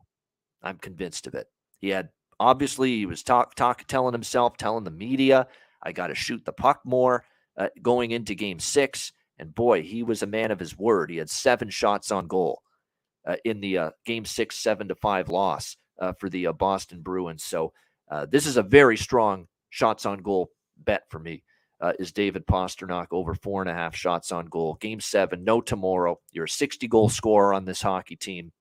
[0.62, 1.48] I'm convinced of it.
[1.80, 5.48] He had obviously he was talk, talk telling himself, telling the media,
[5.82, 7.26] I got to shoot the puck more
[7.58, 9.12] uh, going into game six.
[9.38, 11.10] And boy, he was a man of his word.
[11.10, 12.62] He had seven shots on goal
[13.46, 17.44] in the uh, game six, seven to five loss uh, for the uh, Boston Bruins.
[17.44, 17.74] So
[18.10, 21.44] uh, this is a very strong shots on goal bet for me.
[22.00, 24.76] is David Pastrnak over four and a half shots on goal?
[24.76, 26.20] Game seven, no tomorrow.
[26.32, 28.52] You're a 60 goal scorer on this hockey team,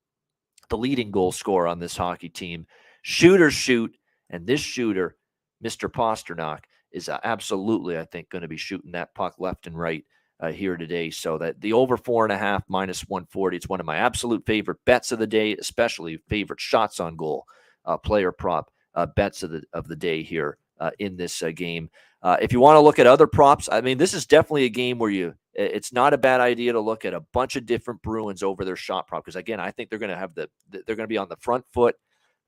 [0.69, 2.67] the leading goal scorer on this hockey team.
[3.03, 3.97] Shooter shoot,
[4.31, 5.17] and this shooter,
[5.65, 5.91] Mr.
[5.91, 6.61] Pastrnak,
[6.93, 10.05] is absolutely, I think, going to be shooting that puck left and right
[10.43, 11.09] uh, here today.
[11.11, 14.45] So that the over four and a half minus 140, it's one of my absolute
[14.45, 17.47] favorite bets of the day, especially favorite shots on goal,
[17.87, 21.51] uh, player prop uh, bets of the of the day here uh, in this uh,
[21.55, 21.89] game.
[22.23, 24.71] Uh, if you want to look at other props, I mean, this is definitely a
[24.71, 25.35] game where you.
[25.55, 28.75] It's not a bad idea to look at a bunch of different Bruins over their
[28.75, 31.19] shot prop because again, I think they're going to have the they're going to be
[31.19, 31.95] on the front foot.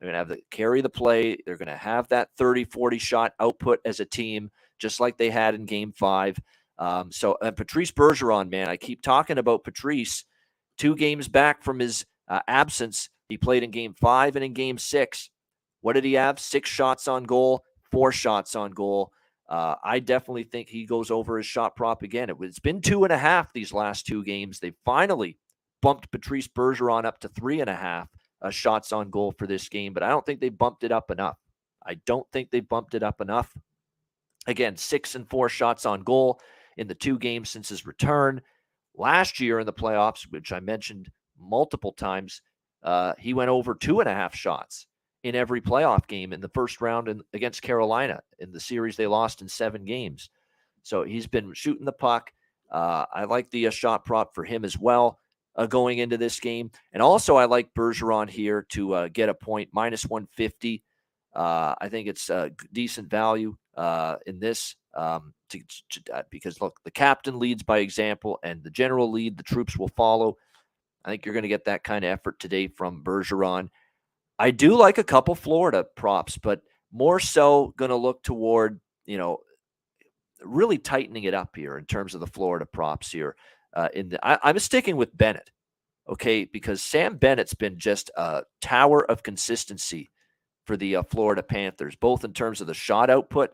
[0.01, 1.37] They're going to have the carry the play.
[1.45, 5.29] They're going to have that 30, 40 shot output as a team, just like they
[5.29, 6.39] had in game five.
[6.79, 10.25] Um, so, and Patrice Bergeron, man, I keep talking about Patrice.
[10.77, 14.79] Two games back from his uh, absence, he played in game five and in game
[14.79, 15.31] six.
[15.83, 16.41] What did he have?
[16.41, 19.13] Six shots on goal, four shots on goal.
[19.49, 22.31] Uh, I definitely think he goes over his shot prop again.
[22.31, 24.59] It, has been two and a half these last two games.
[24.59, 25.39] They finally
[25.83, 28.09] bumped Patrice Bergeron up to three and a half
[28.41, 31.11] uh, shots on goal for this game, but I don't think they bumped it up
[31.11, 31.37] enough.
[31.87, 33.55] I don't think they bumped it up enough.
[34.47, 36.41] Again, six and four shots on goal
[36.77, 38.41] in the two games since his return.
[38.97, 42.43] Last year in the playoffs, which I mentioned multiple times,
[42.83, 44.87] uh, he went over two and a half shots
[45.23, 49.07] in every playoff game in the first round in, against Carolina in the series they
[49.07, 50.31] lost in seven games.
[50.83, 52.31] So he's been shooting the puck.
[52.71, 55.19] Uh, I like the uh, shot prop for him as well
[55.57, 56.71] uh, going into this game.
[56.93, 60.83] And also, I like Bergeron here to uh, get a point, minus 150.
[61.35, 66.61] Uh, I think it's a decent value uh, in this um, to, to, uh, because
[66.61, 69.37] look, the captain leads by example, and the general lead.
[69.37, 70.37] The troops will follow.
[71.05, 73.69] I think you're going to get that kind of effort today from Bergeron.
[74.39, 79.19] I do like a couple Florida props, but more so going to look toward you
[79.19, 79.39] know
[80.43, 83.37] really tightening it up here in terms of the Florida props here.
[83.73, 85.51] Uh, in the, I, I'm sticking with Bennett,
[86.09, 90.11] okay, because Sam Bennett's been just a tower of consistency
[90.65, 93.51] for the uh, Florida Panthers, both in terms of the shot output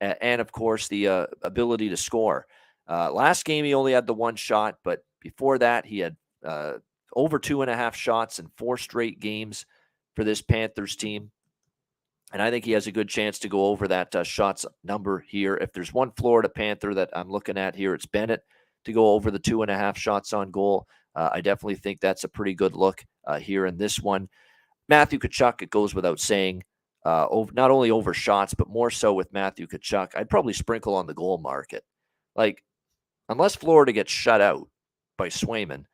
[0.00, 2.46] and, of course, the uh, ability to score.
[2.88, 6.74] Uh, last game, he only had the one shot, but before that, he had uh,
[7.14, 9.66] over two and a half shots in four straight games
[10.14, 11.30] for this Panthers team.
[12.32, 15.18] And I think he has a good chance to go over that uh, shots number
[15.18, 15.56] here.
[15.56, 18.44] If there's one Florida Panther that I'm looking at here, it's Bennett
[18.84, 20.86] to go over the two and a half shots on goal.
[21.14, 23.04] Uh, I definitely think that's a pretty good look
[23.40, 24.28] here in this one.
[24.88, 26.64] Matthew Tkachuk, it goes without saying,
[27.04, 30.16] uh, over, not only over shots, but more so with Matthew Tkachuk.
[30.16, 31.84] I'd probably sprinkle on the goal market.
[32.34, 32.62] Like,
[33.28, 34.68] unless Florida gets shut out
[35.16, 35.84] by Swayman,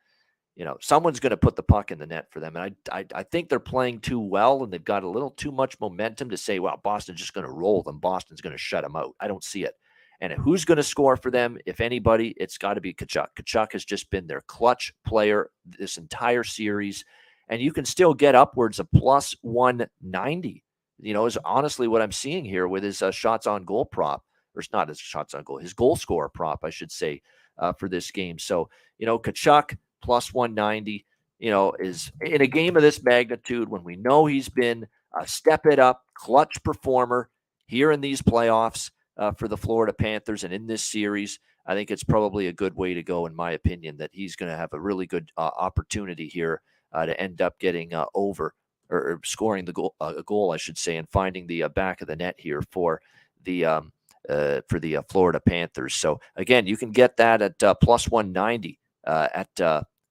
[0.55, 2.55] you know, someone's going to put the puck in the net for them.
[2.55, 5.51] And I, I, I think they're playing too well and they've got a little too
[5.51, 7.99] much momentum to say, well, Boston's just going to roll them.
[7.99, 9.15] Boston's going to shut them out.
[9.19, 9.75] I don't see it.
[10.21, 11.57] And who's going to score for them?
[11.65, 13.27] If anybody, it's got to be Tkachuk.
[13.37, 17.03] Tkachuk has just been their clutch player this entire series
[17.47, 20.63] and you can still get upwards of plus 190.
[20.99, 24.23] You know, is honestly what I'm seeing here with his uh, shots on goal prop,
[24.55, 27.21] or it's not his shots on goal, his goal score prop, I should say,
[27.57, 28.39] uh, for this game.
[28.39, 31.05] So, you know, Tkachuk plus 190,
[31.39, 34.87] you know, is in a game of this magnitude when we know he's been
[35.19, 37.29] a step it up, clutch performer
[37.67, 41.39] here in these playoffs uh, for the Florida Panthers and in this series.
[41.65, 44.51] I think it's probably a good way to go, in my opinion, that he's going
[44.51, 46.61] to have a really good uh, opportunity here
[47.03, 48.53] to end up getting uh, over
[48.89, 51.69] or, or, scoring the goal, uh, a goal, I should say, and finding the uh,
[51.69, 53.01] back of the net here for
[53.43, 53.91] the um,
[54.29, 55.95] uh, for the uh, Florida Panthers.
[55.95, 59.49] So again, you can get that at plus 190 at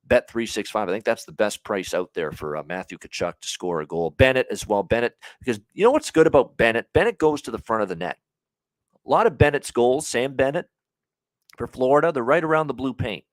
[0.07, 0.89] Bet 365.
[0.89, 4.11] I think that's the best price out there for Matthew Tkachuk to score a goal.
[4.11, 4.82] Bennett as well.
[4.82, 6.93] Bennett, because you know what's good about Bennett?
[6.93, 8.18] Bennett goes to the front of the net.
[9.07, 10.66] A lot of Bennett's goals, Sam Bennett
[11.57, 13.24] for Florida, they're right around the blue paint.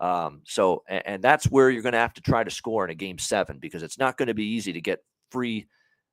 [0.00, 2.90] Um, so, and, and, that's where you're going to have to try to score in
[2.90, 5.66] a game seven because it's not going to be easy to get free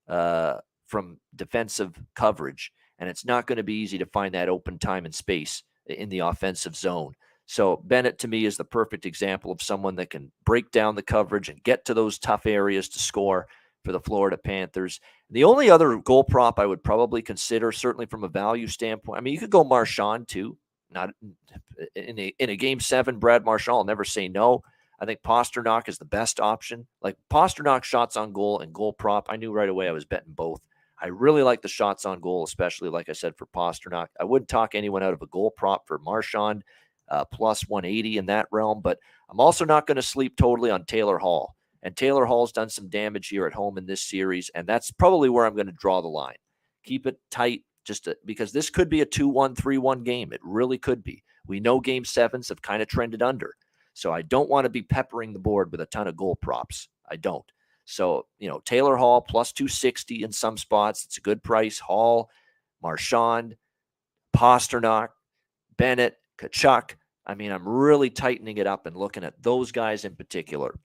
[0.07, 0.55] uh,
[0.87, 5.05] from defensive coverage, and it's not going to be easy to find that open time
[5.05, 7.13] and space in the offensive zone.
[7.45, 11.03] So Bennett to me is the perfect example of someone that can break down the
[11.03, 13.47] coverage and get to those tough areas to score
[13.83, 14.99] for the Florida Panthers.
[15.29, 19.21] The only other goal prop I would probably consider, certainly from a value standpoint, I
[19.21, 20.57] mean, you could go Marchand too.
[20.91, 21.11] Not
[21.95, 23.75] in a in a game seven, Brad Marchand.
[23.75, 24.63] I'll never say no.
[24.99, 26.87] I think Pastrnak is the best option.
[27.01, 29.27] Like Pastrnak shots on goal and goal prop.
[29.29, 30.61] I knew right away I was betting both.
[31.01, 34.07] I really like the shots on goal, especially like I said for Pastrnak.
[34.19, 36.63] I wouldn't talk anyone out of a goal prop for Marchand
[37.09, 40.85] uh, plus 180 in that realm, but I'm also not going to sleep totally on
[40.85, 41.55] Taylor Hall.
[41.83, 45.29] And Taylor Hall's done some damage here at home in this series, and that's probably
[45.29, 46.37] where I'm going to draw the line.
[46.83, 50.33] Keep it tight, just to, because this could be a 2 1, 3 1 game.
[50.33, 51.23] It really could be.
[51.47, 53.55] We know game sevens have kind of trended under.
[53.93, 56.89] So I don't want to be peppering the board with a ton of goal props.
[57.09, 57.45] I don't.
[57.85, 61.05] So, you know, Taylor Hall plus 260 in some spots.
[61.05, 61.79] It's a good price.
[61.79, 62.29] Hall,
[62.81, 63.55] Marchand,
[64.35, 65.09] Pastrnak,
[65.77, 66.95] Bennett, Tkachuk.
[67.25, 70.77] I mean, I'm really tightening it up and looking at those guys in particular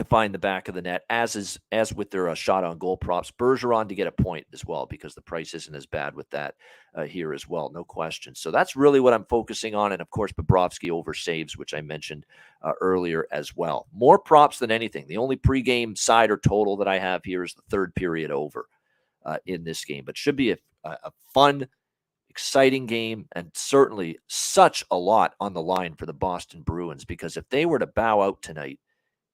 [0.00, 2.78] to find the back of the net, as is as with their uh, shot on
[2.78, 3.30] goal props.
[3.30, 6.54] Bergeron to get a point as well because the price isn't as bad with that
[6.94, 8.34] uh, here as well, no question.
[8.34, 11.82] So that's really what I'm focusing on, and of course Bobrovsky over saves, which I
[11.82, 12.24] mentioned
[12.62, 13.88] uh, earlier as well.
[13.92, 15.06] More props than anything.
[15.06, 18.68] The only pregame side or total that I have here is the third period over
[19.26, 21.68] uh, in this game, but should be a, a fun.
[22.30, 27.36] Exciting game, and certainly such a lot on the line for the Boston Bruins because
[27.36, 28.78] if they were to bow out tonight,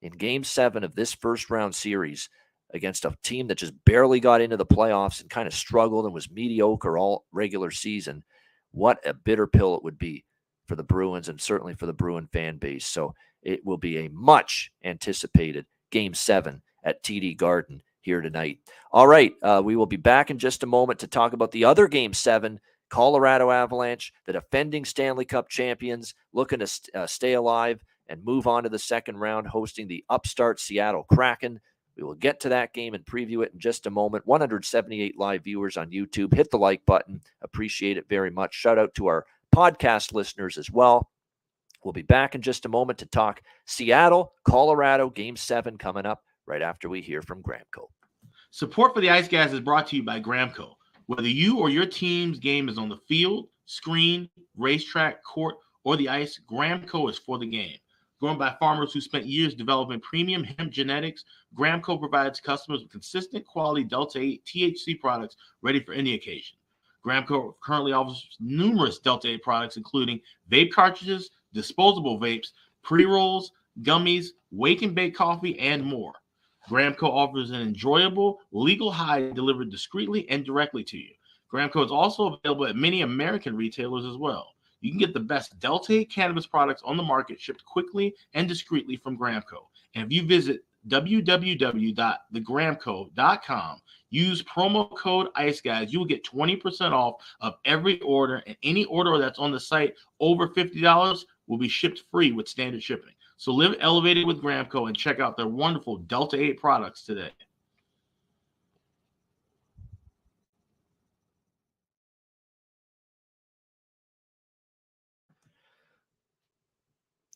[0.01, 2.29] in game seven of this first round series
[2.73, 6.13] against a team that just barely got into the playoffs and kind of struggled and
[6.13, 8.23] was mediocre all regular season,
[8.71, 10.25] what a bitter pill it would be
[10.67, 12.85] for the Bruins and certainly for the Bruin fan base.
[12.85, 18.59] So it will be a much anticipated game seven at TD Garden here tonight.
[18.91, 21.65] All right, uh, we will be back in just a moment to talk about the
[21.65, 22.59] other game seven.
[22.89, 28.47] Colorado Avalanche, the defending Stanley Cup champions, looking to st- uh, stay alive and move
[28.47, 31.59] on to the second round, hosting the upstart Seattle Kraken.
[31.95, 34.27] We will get to that game and preview it in just a moment.
[34.27, 36.33] 178 live viewers on YouTube.
[36.33, 37.21] Hit the like button.
[37.41, 38.53] Appreciate it very much.
[38.53, 41.09] Shout out to our podcast listeners as well.
[41.83, 46.23] We'll be back in just a moment to talk Seattle, Colorado, game seven coming up
[46.45, 47.87] right after we hear from Gramco.
[48.51, 50.73] Support for the Ice Guys is brought to you by Gramco.
[51.07, 56.09] Whether you or your team's game is on the field, screen, racetrack, court, or the
[56.09, 57.77] ice, Gramco is for the game.
[58.19, 61.23] Grown by farmers who spent years developing premium hemp genetics,
[61.55, 66.57] Gramco provides customers with consistent quality Delta 8 THC products ready for any occasion.
[67.05, 72.53] Gramco currently offers numerous Delta 8 products, including vape cartridges, disposable vapes,
[72.83, 73.51] pre rolls,
[73.83, 76.13] gummies, wake and bake coffee, and more.
[76.67, 81.13] Gramco offers an enjoyable, legal high delivered discreetly and directly to you.
[81.53, 84.55] Gramco is also available at many American retailers as well.
[84.81, 88.47] You can get the best Delta 8 cannabis products on the market shipped quickly and
[88.47, 89.65] discreetly from Gramco.
[89.95, 97.15] And if you visit www.thegramco.com, use promo code ICE Guys, you will get 20% off
[97.41, 102.03] of every order, and any order that's on the site over $50 will be shipped
[102.11, 103.13] free with standard shipping.
[103.37, 107.29] So live elevated with Gramco and check out their wonderful Delta 8 products today.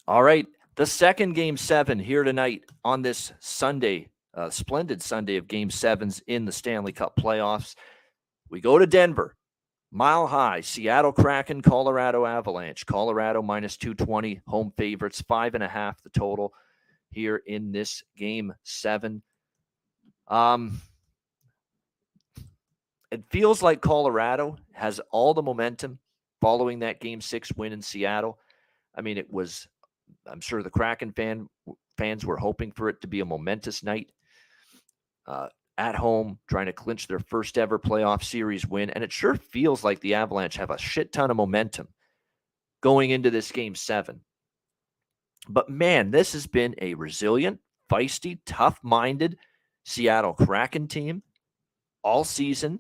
[0.08, 0.48] All right.
[0.76, 6.22] The second game seven here tonight on this Sunday, uh, splendid Sunday of game sevens
[6.28, 7.76] in the Stanley Cup playoffs.
[8.50, 9.36] We go to Denver,
[9.92, 12.86] mile high, Seattle Kraken, Colorado Avalanche.
[12.86, 16.54] Colorado minus 220, home favorites, five and a half the total
[17.12, 19.22] here in this game seven.
[20.28, 20.82] Um,
[23.12, 26.00] it feels like Colorado has all the momentum
[26.40, 28.40] following that game six win in Seattle.
[28.96, 29.68] I mean, it was
[30.28, 31.48] I'm sure the Kraken fan
[31.98, 34.12] fans were hoping for it to be a momentous night
[35.28, 35.48] uh,
[35.78, 38.90] at home, trying to clinch their first ever playoff series win.
[38.90, 41.88] And it sure feels like the Avalanche have a shit ton of momentum
[42.82, 44.22] going into this game seven.
[45.48, 47.60] But man, this has been a resilient,
[47.92, 49.38] feisty, tough minded
[49.86, 51.24] Seattle Kraken team
[52.04, 52.80] all season.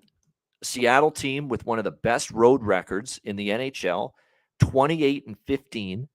[0.63, 4.11] Seattle team with one of the best road records in the NHL
[4.59, 6.07] 28 and 15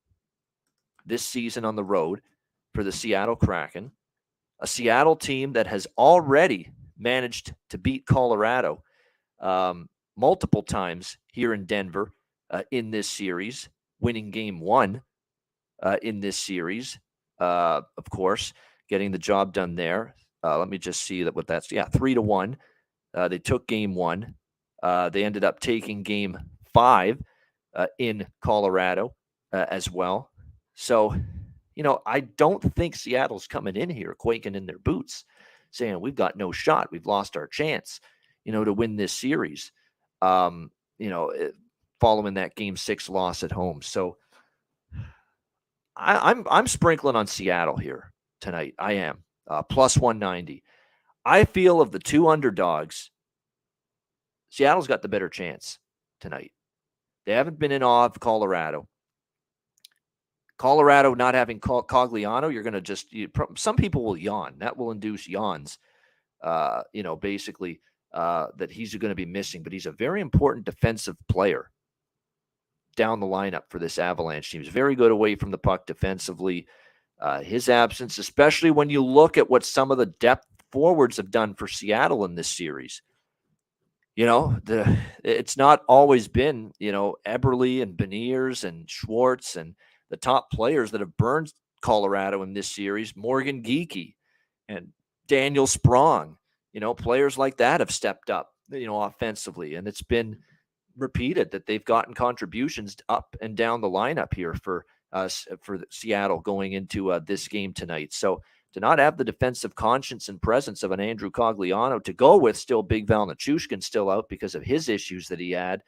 [1.07, 2.21] this season on the road
[2.75, 3.93] for the Seattle Kraken,
[4.61, 8.83] a Seattle team that has already managed to beat Colorado
[9.41, 12.13] um, multiple times here in Denver
[12.51, 13.69] uh, in this series,
[14.01, 15.03] winning game one
[15.83, 16.99] uh, in this series,
[17.39, 18.53] uh, of course,
[18.89, 20.15] getting the job done there.
[20.43, 22.57] Uh, let me just see that what that's yeah three to one.
[23.15, 24.35] Uh, they took game one.
[24.83, 26.39] Uh, they ended up taking game
[26.73, 27.21] five
[27.99, 29.15] in Colorado
[29.53, 30.31] as well.
[30.77, 31.17] So,
[31.75, 35.25] you know, I don't think Seattle's coming in here quaking in their boots,
[35.73, 38.01] saying we've got no shot, we've lost our chance,
[38.45, 39.73] you know, to win this series.
[40.23, 41.51] Um, you know, eh,
[42.01, 43.83] following that Game Six loss at home.
[43.83, 44.19] So,
[45.97, 48.75] I, I'm I'm sprinkling on Seattle here tonight.
[48.79, 50.63] I am uh, plus 190.
[51.25, 53.11] I feel of the two underdogs,
[54.51, 55.79] Seattle's got the better chance
[56.21, 56.53] tonight.
[57.25, 58.87] They haven't been in awe of Colorado.
[60.59, 64.55] Colorado not having Cogliano, you're going to just you, some people will yawn.
[64.59, 65.79] That will induce yawns.
[66.43, 67.81] Uh, you know, basically
[68.13, 71.71] uh, that he's going to be missing, but he's a very important defensive player
[72.97, 74.63] down the lineup for this Avalanche team.
[74.63, 76.67] He's very good away from the puck defensively.
[77.21, 81.31] Uh, his absence, especially when you look at what some of the depth forwards have
[81.31, 83.03] done for Seattle in this series.
[84.15, 89.75] You know, the it's not always been, you know, Eberle and Beniers and Schwartz and
[90.11, 94.15] the top players that have burned Colorado in this series, Morgan Geekie
[94.69, 94.89] and
[95.27, 96.37] Daniel Sprong.
[96.73, 99.77] You know, players like that have stepped up, you know, offensively.
[99.77, 100.39] And it's been
[100.97, 105.81] repeated that they've gotten contributions up and down the lineup here for us uh, for
[105.91, 108.13] Seattle going into uh, this game tonight.
[108.13, 108.43] So
[108.75, 112.57] to not have the defensive conscience and presence of an Andrew Cogliano to go with,
[112.57, 115.83] still Big Val Nichushkin still out because of his issues that he had.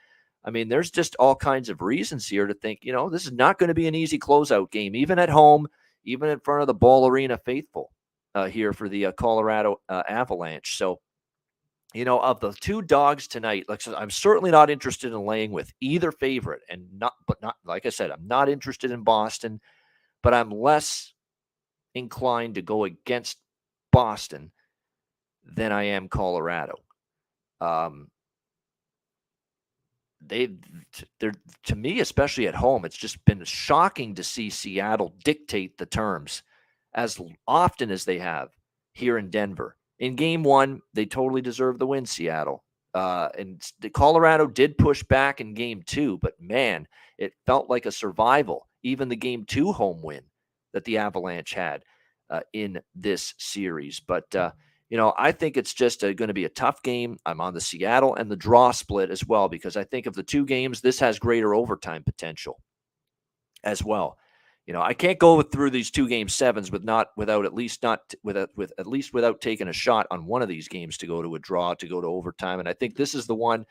[0.44, 3.32] I mean, there's just all kinds of reasons here to think, you know, this is
[3.32, 5.66] not going to be an easy closeout game, even at home,
[6.04, 7.92] even in front of the Ball Arena faithful
[8.34, 10.76] uh, here for the uh, Colorado uh, Avalanche.
[10.76, 11.00] So,
[11.92, 15.50] you know, of the two dogs tonight, like I I'm certainly not interested in laying
[15.50, 19.60] with either favorite, and not, but not like I said, I'm not interested in Boston,
[20.22, 21.14] but I'm less
[21.94, 23.38] inclined to go against
[23.90, 24.52] Boston
[25.44, 26.74] than I am Colorado.
[27.60, 28.08] Um,
[30.20, 30.50] they,
[31.20, 35.86] they're to me, especially at home, it's just been shocking to see Seattle dictate the
[35.86, 36.42] terms
[36.94, 38.48] as often as they have
[38.92, 39.76] here in Denver.
[39.98, 42.64] In game one, they totally deserve the win, Seattle.
[42.94, 43.62] Uh, and
[43.92, 46.86] Colorado did push back in game two, but man,
[47.18, 48.66] it felt like a survival.
[48.82, 50.22] Even the game two home win
[50.72, 51.82] that the Avalanche had
[52.30, 54.00] uh, in this series.
[54.00, 54.52] But, uh,
[54.88, 57.18] you know, I think it's just going to be a tough game.
[57.26, 60.22] I'm on the Seattle and the draw split as well, because I think of the
[60.22, 62.60] two games, this has greater overtime potential
[63.64, 64.18] as well
[64.68, 67.82] you know, I can't go through these two game sevens with not without at least
[67.82, 71.06] not with with at least without taking a shot on one of these games to
[71.06, 72.60] go to a draw to go to overtime.
[72.60, 73.64] And I think this is the one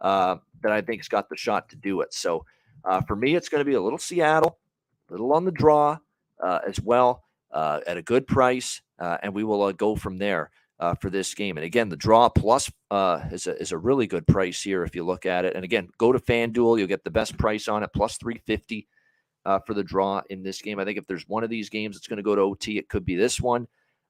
[0.00, 2.14] uh, that I think's got the shot to do it.
[2.14, 2.46] So
[2.84, 4.56] uh, for me, it's going to be a little Seattle,
[5.08, 5.98] a little on the draw
[6.40, 7.24] uh, as well
[7.56, 10.50] uh, at a good price, uh, and we will uh, go from there.
[11.00, 12.70] for this game, and again, the draw plus
[13.32, 15.56] is a is a really good price here if you look at it.
[15.56, 18.86] And again, go to FanDuel, you'll get the best price on it, plus three fifty
[19.46, 20.78] uh, for the draw in this game.
[20.78, 22.88] I think if there's one of these games that's going to go to OT, it
[22.88, 23.66] could be this one.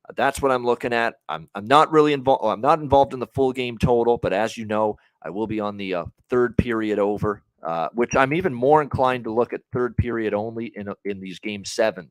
[0.09, 1.15] Uh, that's what I'm looking at.
[1.29, 2.45] I'm, I'm not really involved.
[2.45, 5.61] I'm not involved in the full game total, but as you know, I will be
[5.61, 9.61] on the uh, third period over, uh, which I'm even more inclined to look at
[9.73, 12.11] third period only in in these game seven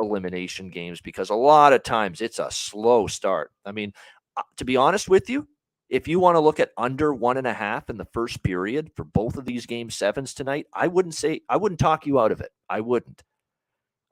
[0.00, 3.50] elimination games because a lot of times it's a slow start.
[3.64, 3.92] I mean,
[4.36, 5.48] uh, to be honest with you,
[5.88, 8.90] if you want to look at under one and a half in the first period
[8.96, 12.32] for both of these game sevens tonight, I wouldn't say I wouldn't talk you out
[12.32, 12.50] of it.
[12.68, 13.22] I wouldn't.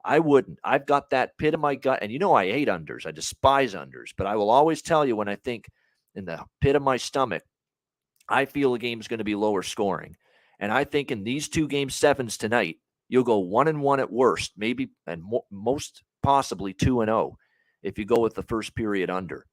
[0.03, 0.59] I wouldn't.
[0.63, 3.05] I've got that pit in my gut, and you know I hate unders.
[3.05, 5.67] I despise unders, but I will always tell you when I think
[6.13, 7.43] in the pit of my stomach,
[8.29, 10.15] I feel a game's going to be lower scoring,
[10.59, 12.77] and I think in these two game sevens tonight,
[13.09, 17.17] you'll go one and one at worst, maybe and mo- most possibly two and zero
[17.17, 17.37] oh
[17.83, 19.45] if you go with the first period under.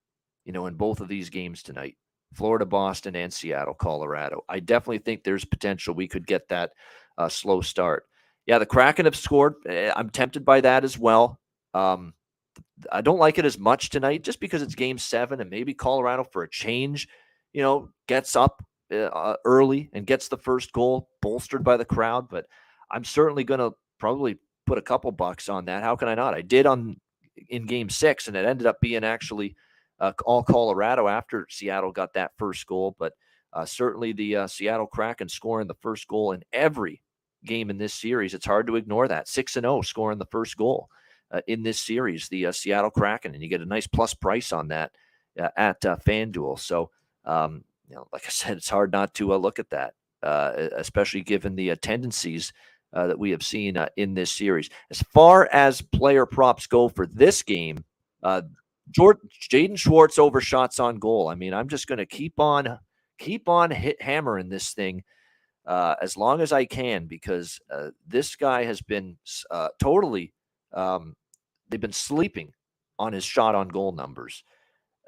[0.45, 1.97] You know, in both of these games tonight.
[2.35, 4.43] Florida, Boston, and Seattle, Colorado.
[4.49, 6.73] I definitely think there's potential we could get that
[7.19, 8.07] uh, slow start.
[8.47, 9.55] Yeah, the Kraken have scored.
[9.69, 11.39] Eh, I'm tempted by that as well.
[11.75, 12.15] Um,
[12.91, 16.25] I don't like it as much tonight just because it's game seven and maybe Colorado
[16.25, 17.09] for a change,
[17.53, 22.29] you know, gets up uh, early and gets the first goal bolstered by the crowd.
[22.29, 22.47] But
[22.93, 25.83] I'm certainly going to probably put a couple bucks on that.
[25.83, 26.35] How can I not?
[26.35, 27.01] I did on
[27.49, 29.57] in game six and it ended up being actually–
[30.03, 32.97] uh, all Colorado after Seattle got that first goal.
[32.99, 33.15] But
[33.53, 37.01] uh, certainly the uh, Seattle Kraken scoring the first goal in every
[37.45, 38.35] game in this series.
[38.35, 39.29] It's hard to ignore that.
[39.29, 40.89] 6 and 0 scoring the first goal
[41.31, 43.33] uh, in this series, the uh, Seattle Kraken.
[43.33, 44.91] And you get a nice plus price on that
[45.41, 46.59] uh, at FanDuel.
[46.59, 46.91] So,
[47.25, 51.55] um, you know, like I said, it's hard not to look at that, especially given
[51.55, 52.53] the tendencies.
[52.93, 54.69] That we have seen in this series.
[54.91, 57.85] As far as player props go for this game,
[58.91, 61.29] Jordan Jaden Schwartz over shots on goal.
[61.29, 62.79] I mean, I'm just going to keep on
[63.19, 65.05] keep on hit hammering this thing
[65.67, 69.17] uh, as long as I can because uh, this guy has been
[69.51, 70.33] uh, totally,
[70.73, 71.15] um,
[71.69, 72.53] they've been sleeping
[72.99, 74.45] on his shot on goal numbers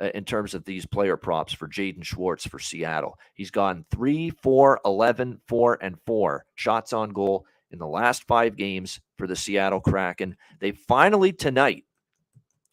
[0.00, 3.18] uh, in terms of these player props for Jaden Schwartz for Seattle.
[3.34, 8.56] He's gone 3, 4, 11, 4, and 4 shots on goal in the last five
[8.56, 10.36] games for the Seattle Kraken.
[10.60, 11.84] They finally tonight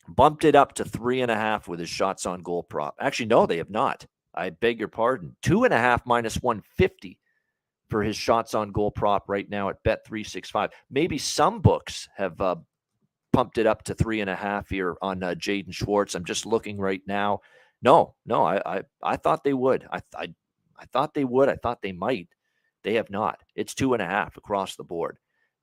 [0.08, 2.95] bumped it up to three and a half with his shots on goal prop.
[2.99, 4.06] Actually, no, they have not.
[4.34, 5.36] I beg your pardon.
[5.41, 7.18] Two and a half minus 150
[7.89, 10.70] for his shots on goal prop right now at Bet 365.
[10.89, 12.56] Maybe some books have uh,
[13.34, 16.16] pumped it up to three and a half here on uh, Jaden Schwartz.
[16.16, 17.39] I'm just looking right now.
[17.82, 19.88] No, no, I, I, I thought they would.
[19.91, 20.34] I, I,
[20.78, 21.49] I thought they would.
[21.49, 22.30] I thought they might.
[22.84, 23.39] They have not.
[23.55, 25.17] It's two and a half across the board.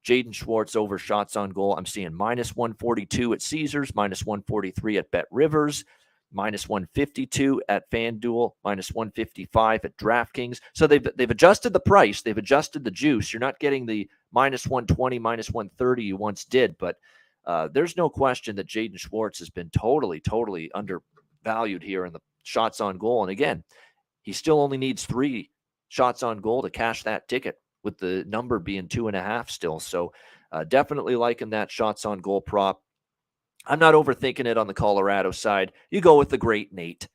[0.05, 1.75] Jaden Schwartz over shots on goal.
[1.77, 5.85] I'm seeing minus 142 at Caesars, minus 143 at Bet Rivers,
[6.33, 10.61] minus 152 at FanDuel, minus 155 at DraftKings.
[10.75, 13.33] So they've they've adjusted the price, they've adjusted the juice.
[13.33, 16.97] You're not getting the minus 120, minus 130 you once did, but
[17.47, 22.21] uh, there's no question that Jaden Schwartz has been totally, totally undervalued here in the
[22.43, 23.23] shots on goal.
[23.23, 23.65] And again,
[24.23, 25.51] he still only needs three
[25.89, 29.51] shots on goal to cash that ticket with the number being two and a half
[29.51, 29.81] still.
[29.81, 30.13] So
[30.53, 32.83] uh, definitely liking that shots on goal prop.
[33.67, 35.73] I'm not overthinking it on the Colorado side.
[35.91, 37.09] You go with the great Nate.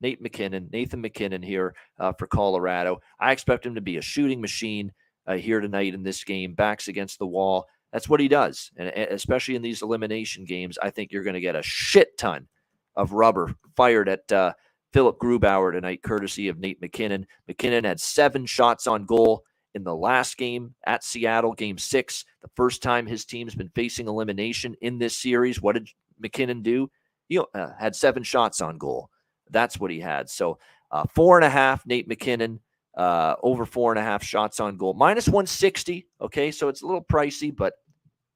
[0.00, 3.00] Nate MacKinnon, Nathan MacKinnon here uh, for Colorado.
[3.20, 4.92] I expect him to be a shooting machine
[5.26, 7.66] uh, here tonight in this game, backs against the wall.
[7.92, 8.70] That's what he does.
[8.76, 12.48] And especially in these elimination games, I think you're going to get a shit ton
[12.96, 14.52] of rubber fired at uh,
[14.92, 17.26] Philip Grubauer tonight, courtesy of Nate MacKinnon.
[17.46, 22.50] MacKinnon had seven shots on goal in the last game at Seattle, game six, the
[22.56, 25.62] first time his team's been facing elimination in this series.
[25.62, 25.88] What did
[26.18, 26.90] MacKinnon do?
[27.28, 29.10] He uh, had seven shots on goal.
[29.50, 30.28] That's what he had.
[30.28, 30.58] So
[30.90, 32.58] uh, four and a half, Nate MacKinnon,
[32.96, 36.06] uh, over four and a half shots on goal, minus 160.
[36.20, 36.50] Okay.
[36.50, 37.74] So it's a little pricey, but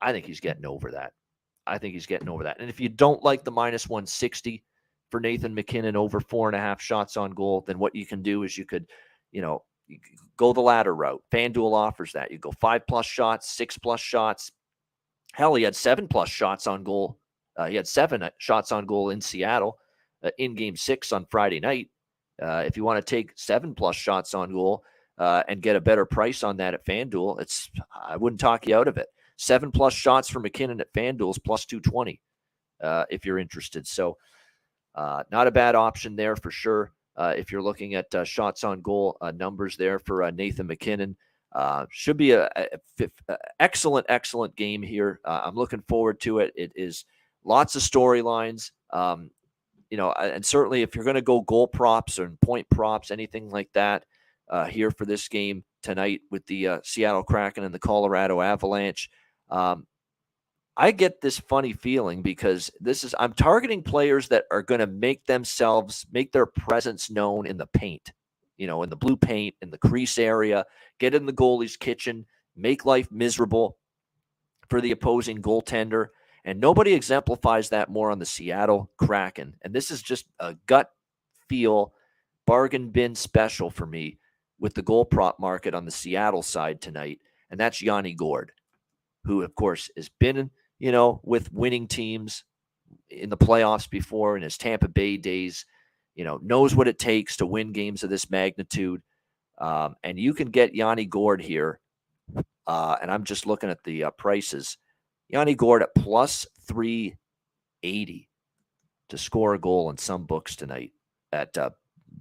[0.00, 1.12] I think he's getting over that.
[1.66, 2.58] I think he's getting over that.
[2.60, 4.62] And if you don't like the minus 160
[5.14, 8.20] for Nathan MacKinnon over four and a half shots on goal, then what you can
[8.20, 8.90] do is you could,
[9.30, 9.62] you know,
[10.36, 11.22] go the ladder route.
[11.30, 12.32] FanDuel offers that.
[12.32, 14.50] You go five plus shots, six plus shots.
[15.32, 17.20] Hell, he had seven plus shots on goal.
[17.56, 19.78] Uh, he had seven uh, shots on goal in Seattle
[20.24, 21.90] uh, in game six on Friday night.
[22.42, 24.82] Uh, if you want to take seven plus shots on goal
[25.18, 28.74] uh, and get a better price on that at FanDuel, it's I wouldn't talk you
[28.74, 29.06] out of it.
[29.36, 32.20] Seven plus shots for MacKinnon at FanDuel's plus 220
[32.82, 33.86] uh, if you're interested.
[33.86, 34.16] So,
[34.96, 36.92] not a bad option there for sure.
[37.16, 41.16] Uh, if you're looking at uh, shots on goal uh, numbers there for Nathan MacKinnon.
[41.90, 42.66] should be a, a,
[43.28, 45.20] a, excellent, excellent game here.
[45.24, 46.52] I'm looking forward to it.
[46.56, 47.04] It is
[47.44, 48.72] lots of storylines.
[48.90, 49.30] Um,
[49.90, 53.48] you know, and certainly if you're going to go goal props or point props, anything
[53.50, 54.04] like that,
[54.48, 59.10] uh, here for this game tonight with the uh, Seattle Kraken and the Colorado Avalanche.
[59.50, 59.86] Um,
[60.76, 64.86] I get this funny feeling because this is I'm targeting players that are going to
[64.86, 68.12] make themselves make their presence known in the paint,
[68.56, 70.64] you know, in the blue paint, in the crease area,
[70.98, 73.76] get in the goalie's kitchen, make life miserable
[74.68, 76.08] for the opposing goaltender.
[76.44, 79.54] And nobody exemplifies that more on the Seattle Kraken.
[79.62, 80.90] And this is just a gut
[81.48, 81.94] feel
[82.46, 84.18] bargain bin special for me
[84.58, 87.20] with the goal prop market on the Seattle side tonight.
[87.50, 88.52] And that's Yanni Gourde,
[89.24, 92.44] who, of course, has been you know, with winning teams
[93.10, 95.66] in the playoffs before in his Tampa Bay days,
[96.14, 99.02] you know, knows what it takes to win games of this magnitude.
[99.58, 101.80] Um, and you can get Yanni Gourde here.
[102.66, 104.78] Uh, and I'm just looking at the uh, prices.
[105.28, 108.28] Yanni Gourde at plus 380
[109.10, 110.92] to score a goal in some books tonight
[111.32, 111.70] at uh,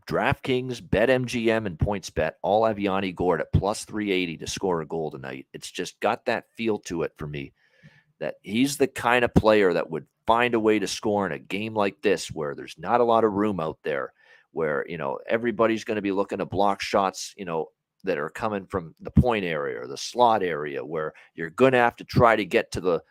[0.08, 5.12] DraftKings, BetMGM, and PointsBet all have Yanni Gourde at plus 380 to score a goal
[5.12, 5.48] tonight.
[5.54, 7.54] It's just got that feel to it for me
[8.24, 11.40] that he's the kind of player that would find a way to score in a
[11.40, 14.14] game like this where there's not a lot of room out there
[14.52, 17.68] where you know everybody's going to be looking to block shots you know
[18.04, 21.78] that are coming from the point area or the slot area where you're going to
[21.78, 23.02] have to try to get to the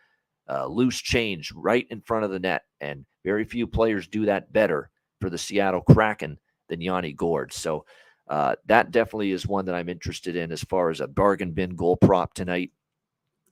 [0.49, 2.63] uh, loose change right in front of the net.
[2.81, 4.89] And very few players do that better
[5.19, 6.37] for the Seattle Kraken
[6.69, 7.85] than Yanni Gourde so
[8.29, 11.75] uh, that definitely is one that I'm interested in as far as a bargain bin
[11.75, 12.71] goal prop tonight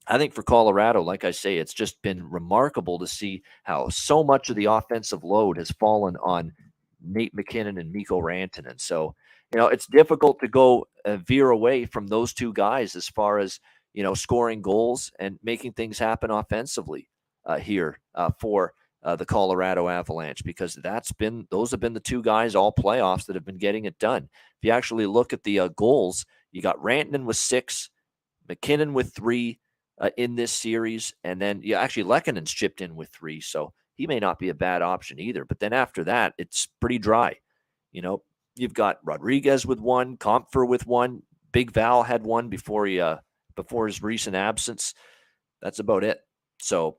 [0.08, 4.24] I think for Colorado, like I say, it's just been remarkable to see how so
[4.24, 6.54] much of the offensive load has fallen on
[7.04, 8.82] Nate MacKinnon and Mikko Rantanen.
[8.82, 9.16] So,
[9.54, 13.39] you know, it's difficult to go uh, veer away from those two guys as far
[13.39, 13.60] as,
[13.93, 17.08] you know, scoring goals and making things happen offensively
[17.45, 18.74] uh, here uh, for
[19.04, 23.26] uh, the Colorado Avalanche because that's been, those have been the two guys all playoffs
[23.26, 24.30] that have been getting it done.
[24.58, 27.89] If you actually look at the uh, goals, You got Rantanen with six,
[28.47, 29.60] MacKinnon with three
[30.02, 34.08] uh, in this series, and then yeah, actually Lehkonen's chipped in with three, so he
[34.08, 35.45] may not be a bad option either.
[35.45, 37.38] But then after that, it's pretty dry.
[37.91, 38.24] You know,
[38.56, 41.22] you've got Rodriguez with one, Compher with one,
[41.52, 43.18] Big Val had one before he uh,
[43.56, 44.95] before his recent absence.
[45.62, 46.20] That's about it.
[46.60, 46.97] So,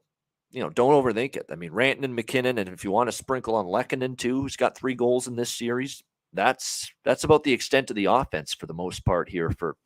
[0.51, 1.47] you know, don't overthink it.
[1.51, 4.77] I mean, Rantanen, MacKinnon, and if you want to sprinkle on Lehkonen too, who's got
[4.77, 8.75] three goals in this series, that's that's about the extent of the offense for the
[8.75, 9.77] most part here for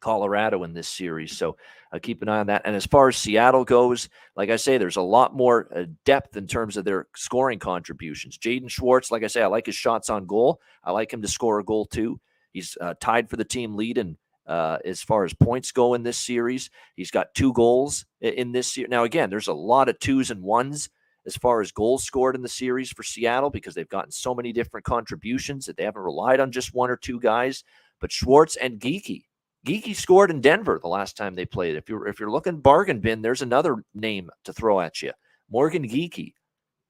[0.00, 1.36] Colorado in this series.
[1.36, 1.56] So
[1.92, 2.62] uh, keep an eye on that.
[2.64, 6.36] And as far as Seattle goes, like I say, there's a lot more uh, depth
[6.36, 8.38] in terms of their scoring contributions.
[8.38, 10.60] Jaden Schwartz, like I say, I like his shots on goal.
[10.84, 12.20] I like him to score a goal too.
[12.52, 14.16] He's uh, tied for the team lead and
[14.46, 16.70] uh, as far as points go in this series.
[16.94, 18.86] He's got two goals in this year.
[18.88, 20.88] Now, again, there's a lot of twos and ones
[21.26, 24.52] as far as goals scored in the series for Seattle because they've gotten so many
[24.52, 27.64] different contributions that they haven't relied on just one or two guys.
[28.00, 29.24] But Schwartz and Geekie,
[29.66, 31.76] Geekie scored in Denver the last time they played.
[31.76, 35.12] If you're if you're looking bargain bin, there's another name to throw at you.
[35.50, 36.34] Morgan Geekie,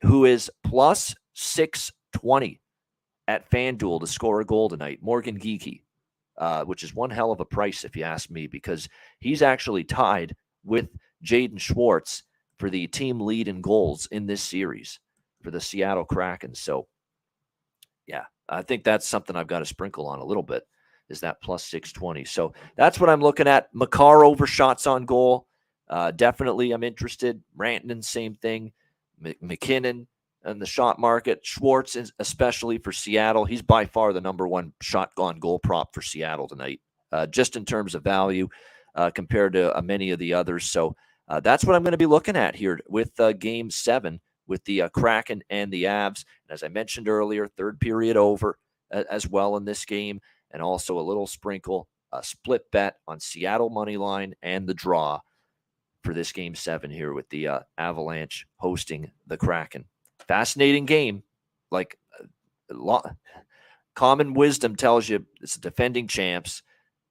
[0.03, 2.61] who is plus 620
[3.29, 4.99] at FanDuel to score a goal tonight.
[5.03, 5.83] Morgan Geekie,
[6.39, 8.89] uh, which is one hell of a price if you ask me, because
[9.21, 10.89] he's actually tied with
[11.25, 12.23] Jaden Schwartz
[12.59, 15.01] for the team lead in goals in this series
[15.43, 16.55] for the Seattle Kraken.
[16.55, 16.87] So,
[18.07, 20.65] yeah, I think that's something I've got to sprinkle on a little bit
[21.09, 22.25] is that plus 620.
[22.25, 23.69] So that's what I'm looking at.
[23.73, 25.47] Makar over shots on goal.
[25.89, 27.41] Uh, definitely, I'm interested.
[27.57, 28.73] Rantanen, same thing.
[29.25, 30.07] M- MacKinnon
[30.45, 31.41] and the shot market.
[31.45, 36.03] Schwartz, especially for Seattle, he's by far the number one shot on goal prop for
[36.03, 36.81] Seattle tonight,
[37.13, 38.49] uh, just in terms of value
[38.95, 40.65] uh, compared to uh, many of the others.
[40.65, 40.97] So
[41.29, 44.65] uh, that's what I'm going to be looking at here with uh, Game Seven with
[44.65, 46.25] the Kraken and the Avs.
[46.45, 48.59] And as I mentioned earlier, third period over
[48.91, 53.71] as well in this game and also a little sprinkle, a split bet on Seattle
[53.71, 55.21] money line and the draw
[56.03, 59.85] for this game seven here with the uh, Avalanche hosting the Kraken.
[60.29, 61.23] Fascinating game.
[61.71, 61.99] Like
[62.71, 63.01] uh,
[63.95, 66.63] common wisdom tells you it's a defending champs.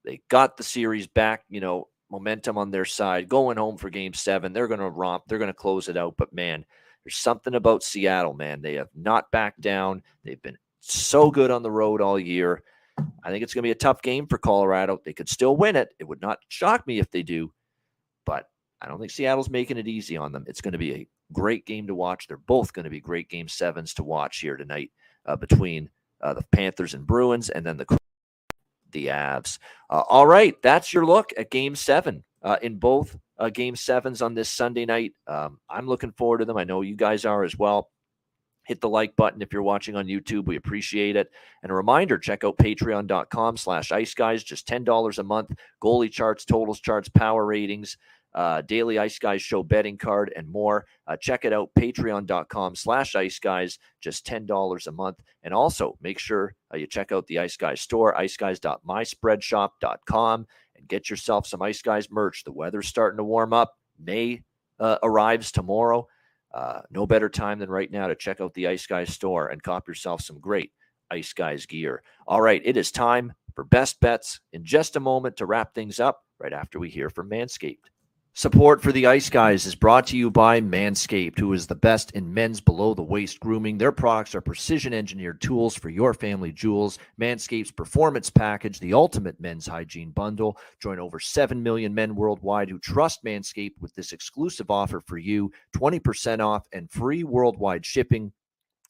[0.06, 4.14] They got the series back, you know, momentum on their side, going home for game
[4.14, 4.54] seven.
[4.54, 6.16] They're going to romp, they're going to close it out.
[6.18, 6.64] But man,
[7.04, 8.62] there's something about Seattle, man.
[8.62, 10.04] They have not backed down.
[10.24, 12.64] They've been so good on the road all year.
[12.98, 15.00] I think it's going to be a tough game for Colorado.
[15.04, 15.90] They could still win it.
[16.00, 17.52] It would not shock me if they do,
[18.26, 18.50] but
[18.82, 20.46] I don't think Seattle's making it easy on them.
[20.48, 22.28] It's going to be a great game to watch.
[22.28, 24.92] They're both going to be great game sevens to watch here tonight
[25.26, 25.90] uh, between
[26.22, 27.98] uh, the Panthers and Bruins, and then the
[28.92, 29.60] the Avs.
[29.90, 34.22] Uh, all right, that's your look at Game Seven uh, in both uh, Game Sevens
[34.22, 35.14] on this Sunday night.
[35.28, 36.58] Um, I'm looking forward to them.
[36.58, 37.90] I know you guys are as well
[38.66, 41.30] hit the like button if you're watching on youtube we appreciate it.
[41.64, 45.52] And a reminder check out patreon.com slash ice guys just $10 a month.
[45.82, 47.98] Goalie charts totals charts power ratings
[48.36, 50.86] uh, daily ice guys show betting card and more.
[51.08, 55.22] Uh, check it out patreon.com slash ice guys just $10 a month.
[55.44, 61.10] And also make sure uh, you check out the ice guys store iceguys.myspreadshop.com and get
[61.10, 62.44] yourself some ice guys merch.
[62.44, 63.78] The weather's starting to warm up.
[63.98, 64.42] May
[64.82, 66.06] uh, arrives tomorrow
[66.56, 69.62] uh, no better time than right now to check out the Ice Guys store and
[69.62, 70.72] cop yourself some great
[71.12, 72.02] Ice Guys gear.
[72.26, 76.00] All right, it is time for best bets in just a moment to wrap things
[76.00, 77.90] up right after we hear from Manscaped.
[78.38, 82.12] Support for the Ice Guys is brought to you by Manscaped, who is the best
[82.12, 83.78] in men's below the waist grooming.
[83.78, 87.00] Their products are precision engineered tools for your family jewels.
[87.18, 90.58] Manscaped's Performance Package, the ultimate men's hygiene bundle.
[90.82, 95.50] Join over 7 million men worldwide who trust Manscaped with this exclusive offer for you
[95.74, 98.34] 20% off and free worldwide shipping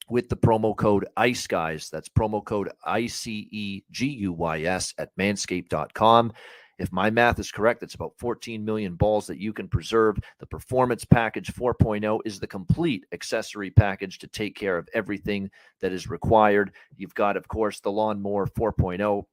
[0.10, 1.90] with the promo code ICE Guys.
[1.92, 6.34] That's promo code I C E G U Y S at manscaped.com.
[6.78, 10.18] If my math is correct, it's about 14 million balls that you can preserve.
[10.40, 15.50] The Performance Package 4.0 is the complete accessory package to take care of everything
[15.80, 16.74] that is required.
[16.98, 19.24] You've got, of course, the Lawnmower 4.0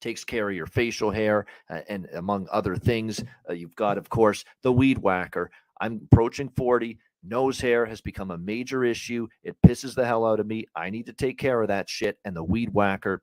[0.00, 3.24] takes care of your facial hair uh, and among other things.
[3.48, 5.50] Uh, you've got, of course, the Weed Whacker.
[5.80, 6.98] I'm approaching 40.
[7.22, 9.26] Nose hair has become a major issue.
[9.42, 10.66] It pisses the hell out of me.
[10.76, 13.22] I need to take care of that shit, and the Weed Whacker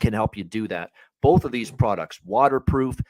[0.00, 0.90] can help you do that.
[1.22, 3.00] Both of these products, waterproof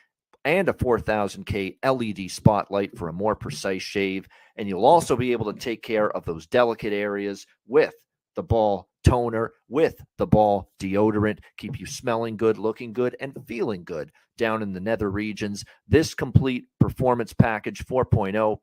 [0.45, 4.27] and a 4000K LED spotlight for a more precise shave.
[4.57, 7.95] And you'll also be able to take care of those delicate areas with
[8.37, 13.85] the ball toner, with the ball deodorant, keep you smelling good, looking good, and feeling
[13.85, 15.65] good down in the nether regions.
[15.89, 18.59] This complete performance package 4.0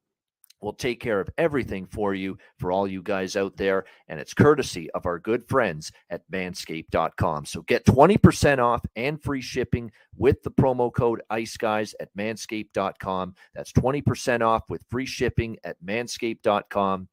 [0.62, 3.86] will take care of everything for you for all you guys out there.
[4.08, 7.46] And it's courtesy of our good friends at manscaped.com.
[7.46, 13.36] So get 20% off and free shipping with the promo code ICE Guys at manscaped.com.
[13.54, 17.08] That's 20% off with free shipping at manscaped.com.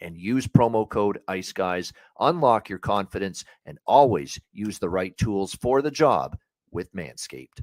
[0.00, 1.92] And use promo code ICE Guys.
[2.20, 6.36] Unlock your confidence and always use the right tools for the job
[6.72, 7.62] with Manscaped.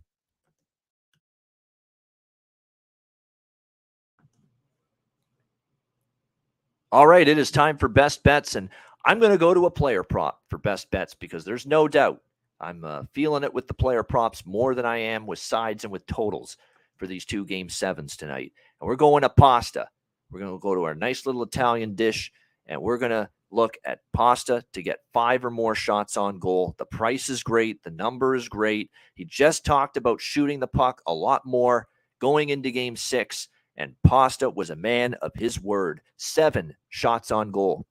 [6.93, 8.67] All right, it is time for best bets, and
[9.05, 12.19] I'm going to go to a player prop for best bets because there's no doubt
[12.59, 15.93] I'm uh, feeling it with the player props more than I am with sides and
[15.93, 16.57] with totals
[16.97, 18.51] for these two game sevens tonight.
[18.81, 19.87] And we're going to pasta.
[20.29, 22.29] We're going to go to our nice little Italian dish,
[22.65, 26.75] and we're going to look at pasta to get five or more shots on goal.
[26.77, 27.83] The price is great.
[27.83, 28.91] The number is great.
[29.15, 31.87] He just talked about shooting the puck a lot more
[32.19, 33.47] going into game six.
[33.77, 36.01] And Pasta was a man of his word.
[36.17, 37.85] Seven shots on goal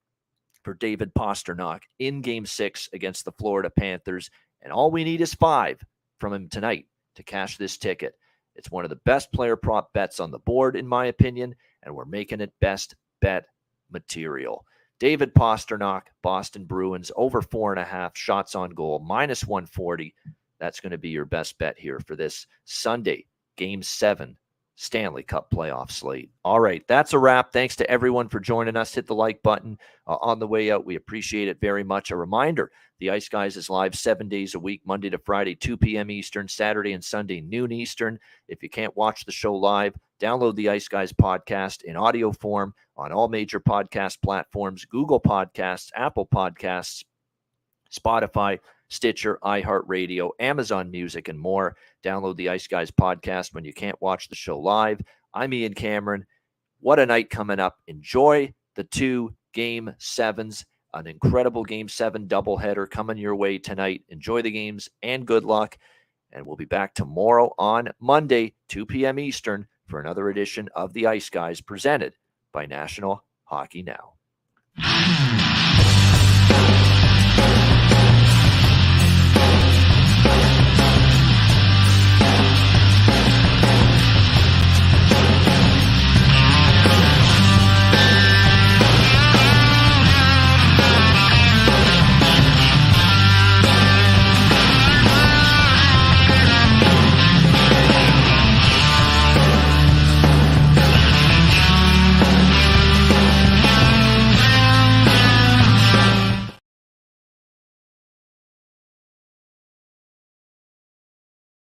[0.62, 4.30] for David Pastrnak in game six against the Florida Panthers.
[4.62, 5.82] And all we need is five
[6.18, 8.14] from him tonight to cash this ticket.
[8.54, 11.94] It's one of the best player prop bets on the board, in my opinion, and
[11.94, 13.46] we're making it best bet
[13.90, 14.66] material.
[14.98, 20.14] David Pastrnak, Boston Bruins, over four and a half shots on goal, minus 140.
[20.58, 23.26] That's going to be your best bet here for this Sunday,
[23.56, 24.36] game seven
[24.80, 26.30] Stanley Cup playoff slate.
[26.42, 27.52] All right, that's a wrap.
[27.52, 28.94] Thanks to everyone for joining us.
[28.94, 30.86] Hit the like button uh, on the way out.
[30.86, 32.10] We appreciate it very much.
[32.10, 35.76] A reminder the Ice Guys is live seven days a week, Monday to Friday, 2
[35.76, 36.10] p.m.
[36.10, 38.18] Eastern, Saturday and Sunday, noon Eastern.
[38.48, 42.72] If you can't watch the show live, download the Ice Guys podcast in audio form
[42.96, 47.04] on all major podcast platforms Google Podcasts, Apple Podcasts,
[47.92, 48.58] Spotify.
[48.90, 51.76] Stitcher, iHeartRadio, Amazon Music, and more.
[52.04, 55.00] Download the Ice Guys podcast when you can't watch the show live.
[55.32, 56.26] I'm Ian Cameron.
[56.80, 57.78] What a night coming up.
[57.86, 60.66] Enjoy the two game sevens.
[60.92, 64.02] An incredible game seven doubleheader coming your way tonight.
[64.08, 65.78] Enjoy the games and good luck.
[66.32, 69.18] And we'll be back tomorrow on Monday, 2 p.m.
[69.18, 72.14] Eastern, for another edition of the Ice Guys presented
[72.52, 75.39] by National Hockey Now.